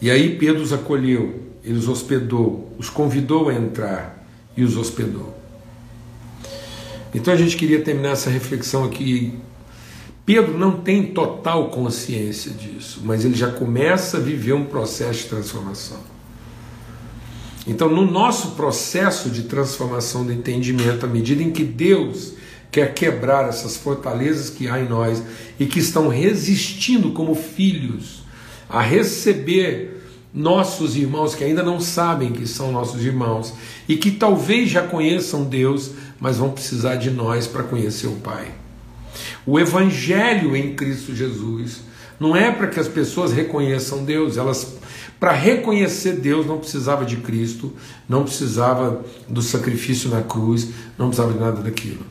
E 0.01 0.09
aí 0.09 0.37
Pedro 0.37 0.61
os 0.61 0.71
acolheu, 0.71 1.51
ele 1.63 1.77
os 1.77 1.89
hospedou, 1.89 2.73
os 2.77 2.89
convidou 2.89 3.49
a 3.49 3.53
entrar 3.53 4.25
e 4.55 4.63
os 4.63 4.77
hospedou. 4.77 5.38
Então 7.13 7.33
a 7.33 7.37
gente 7.37 7.57
queria 7.57 7.81
terminar 7.81 8.11
essa 8.11 8.29
reflexão 8.29 8.83
aqui. 8.83 9.33
Pedro 10.25 10.57
não 10.57 10.79
tem 10.81 11.07
total 11.07 11.69
consciência 11.69 12.51
disso, 12.51 13.01
mas 13.03 13.25
ele 13.25 13.35
já 13.35 13.51
começa 13.51 14.17
a 14.17 14.19
viver 14.19 14.53
um 14.53 14.65
processo 14.65 15.23
de 15.23 15.29
transformação. 15.29 15.97
Então, 17.67 17.89
no 17.89 18.09
nosso 18.09 18.51
processo 18.51 19.29
de 19.29 19.43
transformação 19.43 20.25
do 20.25 20.31
entendimento, 20.31 21.05
à 21.05 21.09
medida 21.09 21.43
em 21.43 21.51
que 21.51 21.63
Deus 21.63 22.33
quer 22.71 22.93
quebrar 22.93 23.49
essas 23.49 23.77
fortalezas 23.77 24.49
que 24.49 24.67
há 24.67 24.79
em 24.79 24.87
nós 24.87 25.21
e 25.59 25.65
que 25.65 25.79
estão 25.79 26.07
resistindo 26.07 27.11
como 27.11 27.33
filhos 27.35 28.23
a 28.69 28.81
receber 28.81 29.99
nossos 30.31 30.95
irmãos 30.95 31.33
que 31.33 31.43
ainda 31.43 31.63
não 31.63 31.79
sabem 31.79 32.31
que 32.31 32.45
são 32.45 32.71
nossos 32.71 33.03
irmãos 33.03 33.53
e 33.87 33.97
que 33.97 34.11
talvez 34.11 34.69
já 34.69 34.83
conheçam 34.83 35.43
Deus, 35.43 35.91
mas 36.19 36.37
vão 36.37 36.51
precisar 36.51 36.95
de 36.95 37.09
nós 37.09 37.47
para 37.47 37.63
conhecer 37.63 38.07
o 38.07 38.15
Pai. 38.17 38.51
O 39.45 39.59
Evangelho 39.59 40.55
em 40.55 40.75
Cristo 40.75 41.15
Jesus 41.15 41.81
não 42.19 42.35
é 42.35 42.51
para 42.51 42.67
que 42.67 42.79
as 42.79 42.87
pessoas 42.87 43.31
reconheçam 43.31 44.03
Deus, 44.03 44.37
elas 44.37 44.77
para 45.19 45.33
reconhecer 45.33 46.13
Deus 46.13 46.45
não 46.45 46.59
precisava 46.59 47.05
de 47.05 47.17
Cristo, 47.17 47.73
não 48.07 48.23
precisava 48.23 49.03
do 49.27 49.41
sacrifício 49.41 50.09
na 50.09 50.21
cruz, 50.21 50.69
não 50.97 51.07
precisava 51.07 51.33
de 51.33 51.39
nada 51.39 51.61
daquilo. 51.61 52.05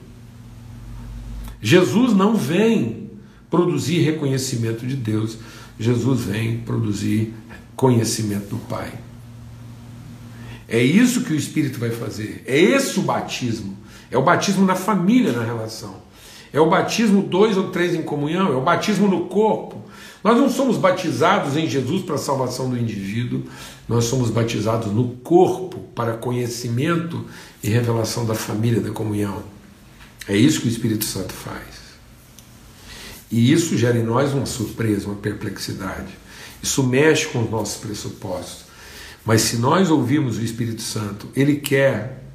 Jesus 1.61 2.13
não 2.13 2.37
vem 2.37 3.11
produzir 3.51 4.01
reconhecimento 4.01 4.87
de 4.87 4.95
Deus, 4.95 5.39
Jesus 5.81 6.23
vem 6.23 6.59
produzir 6.59 7.33
conhecimento 7.75 8.51
do 8.51 8.57
Pai. 8.57 8.93
É 10.69 10.83
isso 10.83 11.23
que 11.23 11.33
o 11.33 11.37
Espírito 11.37 11.79
vai 11.79 11.91
fazer, 11.91 12.43
é 12.47 12.59
esse 12.59 12.99
o 12.99 13.03
batismo, 13.03 13.78
é 14.11 14.17
o 14.17 14.23
batismo 14.23 14.65
na 14.65 14.75
família, 14.75 15.33
na 15.33 15.45
relação. 15.45 15.97
É 16.53 16.61
o 16.61 16.69
batismo 16.69 17.23
dois 17.23 17.57
ou 17.57 17.71
três 17.71 17.95
em 17.95 18.03
comunhão, 18.03 18.53
é 18.53 18.57
o 18.57 18.63
batismo 18.63 19.07
no 19.07 19.27
corpo. 19.27 19.85
Nós 20.25 20.37
não 20.37 20.51
somos 20.51 20.77
batizados 20.77 21.57
em 21.57 21.69
Jesus 21.69 22.03
para 22.03 22.17
a 22.17 22.19
salvação 22.19 22.69
do 22.69 22.79
indivíduo, 22.79 23.45
nós 23.89 24.05
somos 24.05 24.31
batizados 24.31 24.93
no 24.93 25.11
corpo 25.17 25.81
para 25.95 26.15
conhecimento 26.15 27.25
e 27.63 27.69
revelação 27.69 28.27
da 28.27 28.35
família, 28.35 28.81
da 28.81 28.91
comunhão. 28.91 29.43
É 30.27 30.37
isso 30.37 30.61
que 30.61 30.67
o 30.67 30.71
Espírito 30.71 31.05
Santo 31.05 31.33
faz. 31.33 31.89
E 33.31 33.53
isso 33.53 33.77
gera 33.77 33.99
em 33.99 34.03
nós 34.03 34.33
uma 34.33 34.47
surpresa, 34.47 35.07
uma 35.07 35.17
perplexidade. 35.17 36.17
Isso 36.63 36.83
mexe 36.83 37.27
com 37.27 37.43
os 37.43 37.51
nossos 37.51 37.77
pressupostos. 37.77 38.65
Mas 39.25 39.43
se 39.43 39.59
nós 39.59 39.91
ouvirmos 39.91 40.39
o 40.39 40.43
Espírito 40.43 40.83
Santo, 40.83 41.29
ele 41.37 41.57
quer 41.57 42.28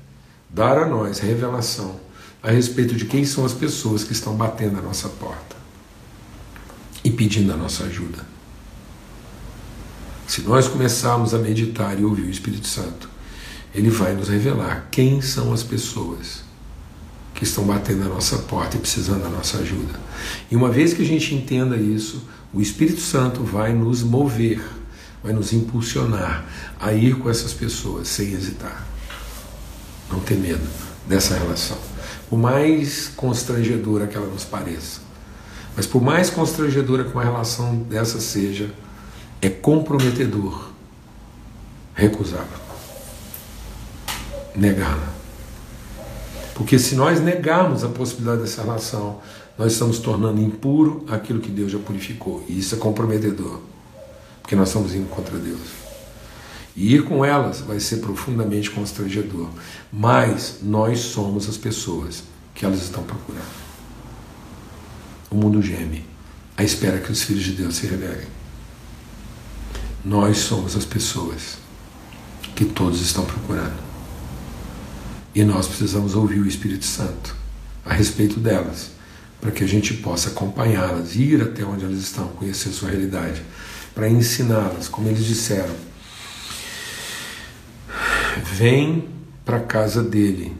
dar 0.53 0.77
a 0.77 0.85
nós 0.85 1.19
revelação 1.19 1.99
a 2.41 2.51
respeito 2.51 2.93
de 2.93 3.05
quem 3.05 3.25
são 3.25 3.43
as 3.43 3.53
pessoas 3.53 4.03
que 4.03 4.13
estão 4.13 4.35
batendo 4.35 4.77
a 4.77 4.81
nossa 4.81 5.09
porta 5.09 5.55
e 7.03 7.09
pedindo 7.09 7.51
a 7.51 7.57
nossa 7.57 7.85
ajuda. 7.85 8.19
Se 10.27 10.41
nós 10.41 10.67
começarmos 10.67 11.33
a 11.33 11.39
meditar 11.39 11.99
e 11.99 12.05
ouvir 12.05 12.23
o 12.23 12.29
Espírito 12.29 12.67
Santo, 12.67 13.09
ele 13.73 13.89
vai 13.89 14.13
nos 14.13 14.29
revelar 14.29 14.87
quem 14.91 15.21
são 15.21 15.51
as 15.51 15.63
pessoas 15.63 16.43
que 17.33 17.43
estão 17.43 17.63
batendo 17.63 18.03
a 18.03 18.09
nossa 18.09 18.37
porta 18.37 18.77
e 18.77 18.79
precisando 18.79 19.23
da 19.23 19.29
nossa 19.29 19.57
ajuda. 19.57 19.99
E 20.51 20.55
uma 20.55 20.69
vez 20.69 20.93
que 20.93 21.01
a 21.01 21.05
gente 21.05 21.33
entenda 21.33 21.75
isso, 21.75 22.21
o 22.53 22.61
Espírito 22.61 23.01
Santo 23.01 23.43
vai 23.43 23.73
nos 23.73 24.03
mover, 24.03 24.61
vai 25.23 25.33
nos 25.33 25.51
impulsionar 25.51 26.45
a 26.79 26.93
ir 26.93 27.17
com 27.17 27.29
essas 27.29 27.53
pessoas 27.53 28.07
sem 28.07 28.31
hesitar. 28.33 28.92
Não 30.13 30.21
ter 30.21 30.35
medo 30.35 30.65
dessa 31.07 31.35
relação 31.35 31.77
por 32.33 32.39
mais 32.39 33.09
constrangedora 33.15 34.07
que 34.07 34.17
ela 34.17 34.25
nos 34.25 34.43
pareça. 34.43 35.01
Mas 35.75 35.85
por 35.85 36.01
mais 36.01 36.31
constrangedora 36.31 37.03
que 37.03 37.13
uma 37.13 37.23
relação 37.23 37.75
dessa 37.75 38.19
seja, 38.19 38.71
é 39.39 39.49
comprometedor 39.49 40.69
recusá-la, 41.93 42.47
negá-la. 44.55 45.13
Porque 46.55 46.79
se 46.79 46.95
nós 46.95 47.19
negarmos 47.19 47.83
a 47.83 47.89
possibilidade 47.89 48.41
dessa 48.41 48.63
relação, 48.63 49.19
nós 49.55 49.73
estamos 49.73 49.99
tornando 49.99 50.41
impuro 50.41 51.05
aquilo 51.07 51.39
que 51.39 51.51
Deus 51.51 51.71
já 51.71 51.77
purificou. 51.77 52.43
E 52.49 52.57
isso 52.57 52.73
é 52.73 52.79
comprometedor, 52.79 53.59
porque 54.41 54.55
nós 54.55 54.69
estamos 54.69 54.95
indo 54.95 55.07
contra 55.09 55.37
Deus. 55.37 55.82
E 56.75 56.95
ir 56.95 57.03
com 57.03 57.23
elas 57.23 57.61
vai 57.61 57.79
ser 57.79 57.97
profundamente 57.97 58.71
constrangedor. 58.71 59.49
Mas 59.91 60.59
nós 60.61 60.99
somos 60.99 61.47
as 61.47 61.57
pessoas 61.57 62.23
que 62.55 62.65
elas 62.65 62.81
estão 62.81 63.03
procurando. 63.03 63.63
O 65.29 65.35
mundo 65.35 65.61
geme 65.61 66.05
à 66.57 66.63
espera 66.63 66.99
que 66.99 67.11
os 67.11 67.23
filhos 67.23 67.43
de 67.43 67.51
Deus 67.51 67.75
se 67.75 67.87
revelem. 67.87 68.27
Nós 70.03 70.37
somos 70.37 70.75
as 70.75 70.85
pessoas 70.85 71.57
que 72.55 72.65
todos 72.65 73.01
estão 73.01 73.25
procurando. 73.25 73.81
E 75.33 75.43
nós 75.43 75.67
precisamos 75.67 76.15
ouvir 76.15 76.39
o 76.39 76.47
Espírito 76.47 76.85
Santo 76.85 77.35
a 77.85 77.93
respeito 77.93 78.39
delas, 78.39 78.91
para 79.41 79.51
que 79.51 79.63
a 79.63 79.67
gente 79.67 79.95
possa 79.95 80.29
acompanhá-las, 80.29 81.15
ir 81.15 81.41
até 81.41 81.65
onde 81.65 81.83
elas 81.83 81.97
estão, 81.97 82.27
conhecer 82.29 82.69
sua 82.69 82.89
realidade, 82.89 83.41
para 83.93 84.09
ensiná-las, 84.09 84.87
como 84.87 85.09
eles 85.09 85.25
disseram 85.25 85.73
Vem 88.53 89.09
para 89.43 89.57
a 89.57 89.61
casa 89.61 90.03
dele, 90.03 90.55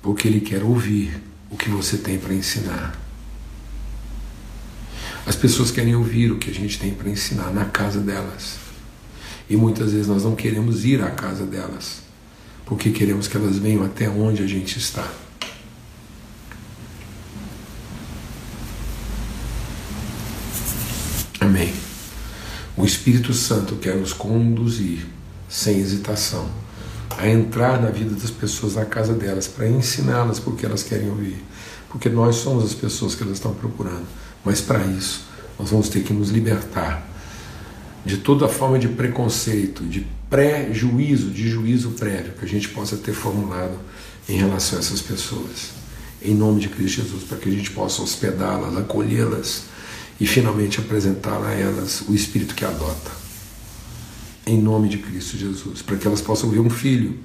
porque 0.00 0.28
ele 0.28 0.40
quer 0.40 0.62
ouvir 0.62 1.20
o 1.50 1.56
que 1.56 1.68
você 1.68 1.98
tem 1.98 2.16
para 2.16 2.32
ensinar. 2.32 2.96
As 5.26 5.34
pessoas 5.34 5.72
querem 5.72 5.96
ouvir 5.96 6.30
o 6.30 6.38
que 6.38 6.48
a 6.48 6.54
gente 6.54 6.78
tem 6.78 6.94
para 6.94 7.10
ensinar 7.10 7.52
na 7.52 7.64
casa 7.64 7.98
delas. 7.98 8.58
E 9.48 9.56
muitas 9.56 9.90
vezes 9.90 10.06
nós 10.06 10.22
não 10.22 10.36
queremos 10.36 10.84
ir 10.84 11.02
à 11.02 11.10
casa 11.10 11.44
delas, 11.44 12.02
porque 12.64 12.90
queremos 12.90 13.26
que 13.26 13.36
elas 13.36 13.58
venham 13.58 13.84
até 13.84 14.08
onde 14.08 14.44
a 14.44 14.46
gente 14.46 14.78
está. 14.78 15.12
Amém. 21.40 21.74
O 22.76 22.84
Espírito 22.84 23.34
Santo 23.34 23.74
quer 23.74 23.96
nos 23.96 24.12
conduzir 24.12 25.08
sem 25.48 25.80
hesitação 25.80 26.69
a 27.20 27.28
entrar 27.28 27.80
na 27.80 27.90
vida 27.90 28.14
das 28.14 28.30
pessoas, 28.30 28.76
na 28.76 28.86
casa 28.86 29.12
delas, 29.12 29.46
para 29.46 29.68
ensiná-las 29.68 30.38
porque 30.38 30.64
elas 30.64 30.82
querem 30.82 31.10
ouvir. 31.10 31.36
Porque 31.90 32.08
nós 32.08 32.36
somos 32.36 32.64
as 32.64 32.72
pessoas 32.72 33.14
que 33.14 33.22
elas 33.22 33.34
estão 33.34 33.52
procurando. 33.52 34.06
Mas 34.42 34.62
para 34.62 34.82
isso, 34.86 35.24
nós 35.58 35.68
vamos 35.68 35.90
ter 35.90 36.02
que 36.02 36.14
nos 36.14 36.30
libertar 36.30 37.06
de 38.06 38.16
toda 38.16 38.48
forma 38.48 38.78
de 38.78 38.88
preconceito, 38.88 39.84
de 39.84 40.06
pré-juízo, 40.30 41.30
de 41.30 41.46
juízo 41.46 41.90
prévio 41.90 42.32
que 42.38 42.46
a 42.46 42.48
gente 42.48 42.70
possa 42.70 42.96
ter 42.96 43.12
formulado 43.12 43.78
em 44.26 44.38
relação 44.38 44.78
a 44.78 44.80
essas 44.80 45.02
pessoas. 45.02 45.72
Em 46.22 46.34
nome 46.34 46.60
de 46.60 46.68
Cristo 46.68 47.02
Jesus, 47.02 47.24
para 47.24 47.36
que 47.36 47.50
a 47.50 47.52
gente 47.52 47.70
possa 47.72 48.00
hospedá-las, 48.00 48.78
acolhê-las 48.78 49.64
e 50.18 50.26
finalmente 50.26 50.80
apresentar 50.80 51.42
a 51.44 51.52
elas 51.52 52.02
o 52.08 52.14
Espírito 52.14 52.54
que 52.54 52.64
adota 52.64 53.29
em 54.46 54.60
nome 54.60 54.88
de 54.88 54.98
Cristo 54.98 55.36
Jesus, 55.36 55.82
para 55.82 55.96
que 55.96 56.06
elas 56.06 56.20
possam 56.20 56.50
ver 56.50 56.60
um 56.60 56.70
filho 56.70 57.18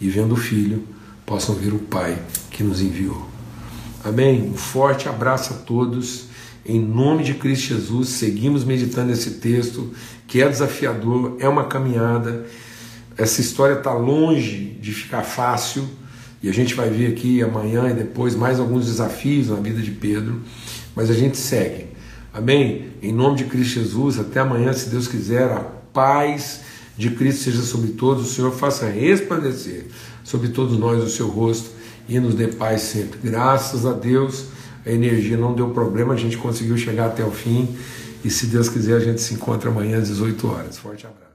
e, 0.00 0.08
vendo 0.08 0.34
o 0.34 0.36
filho, 0.36 0.84
possam 1.26 1.54
ver 1.54 1.72
o 1.72 1.78
Pai 1.78 2.20
que 2.50 2.62
nos 2.62 2.80
enviou. 2.80 3.28
Amém? 4.02 4.48
Um 4.48 4.56
forte 4.56 5.08
abraço 5.08 5.52
a 5.52 5.56
todos. 5.56 6.26
Em 6.64 6.80
nome 6.80 7.24
de 7.24 7.34
Cristo 7.34 7.68
Jesus, 7.68 8.08
seguimos 8.10 8.64
meditando 8.64 9.12
esse 9.12 9.32
texto 9.32 9.92
que 10.26 10.42
é 10.42 10.48
desafiador, 10.48 11.36
é 11.38 11.48
uma 11.48 11.64
caminhada. 11.64 12.46
Essa 13.16 13.40
história 13.40 13.74
está 13.74 13.92
longe 13.92 14.76
de 14.80 14.92
ficar 14.92 15.22
fácil 15.22 15.88
e 16.42 16.48
a 16.48 16.52
gente 16.52 16.74
vai 16.74 16.88
ver 16.88 17.08
aqui 17.08 17.42
amanhã 17.42 17.90
e 17.90 17.94
depois 17.94 18.34
mais 18.34 18.58
alguns 18.58 18.86
desafios 18.86 19.48
na 19.48 19.56
vida 19.56 19.80
de 19.82 19.90
Pedro, 19.90 20.40
mas 20.94 21.10
a 21.10 21.14
gente 21.14 21.36
segue. 21.36 21.88
Amém? 22.32 22.90
Em 23.02 23.12
nome 23.12 23.36
de 23.36 23.44
Cristo 23.44 23.74
Jesus, 23.74 24.18
até 24.18 24.40
amanhã, 24.40 24.72
se 24.72 24.88
Deus 24.88 25.08
quiser, 25.08 25.50
paz 25.92 26.60
de 26.96 27.10
Cristo 27.10 27.44
seja 27.44 27.62
sobre 27.62 27.92
todos, 27.92 28.30
o 28.30 28.34
Senhor 28.34 28.52
faça 28.52 28.88
resplandecer 28.88 29.86
sobre 30.22 30.48
todos 30.48 30.78
nós 30.78 31.02
o 31.02 31.08
seu 31.08 31.28
rosto 31.28 31.70
e 32.08 32.18
nos 32.18 32.34
dê 32.34 32.48
paz 32.48 32.82
sempre. 32.82 33.18
Graças 33.22 33.86
a 33.86 33.92
Deus, 33.92 34.46
a 34.84 34.90
energia 34.90 35.36
não 35.36 35.54
deu 35.54 35.70
problema, 35.70 36.14
a 36.14 36.16
gente 36.16 36.36
conseguiu 36.36 36.76
chegar 36.76 37.06
até 37.06 37.24
o 37.24 37.30
fim 37.30 37.68
e 38.24 38.30
se 38.30 38.46
Deus 38.46 38.68
quiser 38.68 38.96
a 38.96 39.00
gente 39.00 39.20
se 39.20 39.34
encontra 39.34 39.70
amanhã 39.70 39.98
às 39.98 40.08
18 40.08 40.46
horas. 40.46 40.78
Forte 40.78 41.06
abraço. 41.06 41.29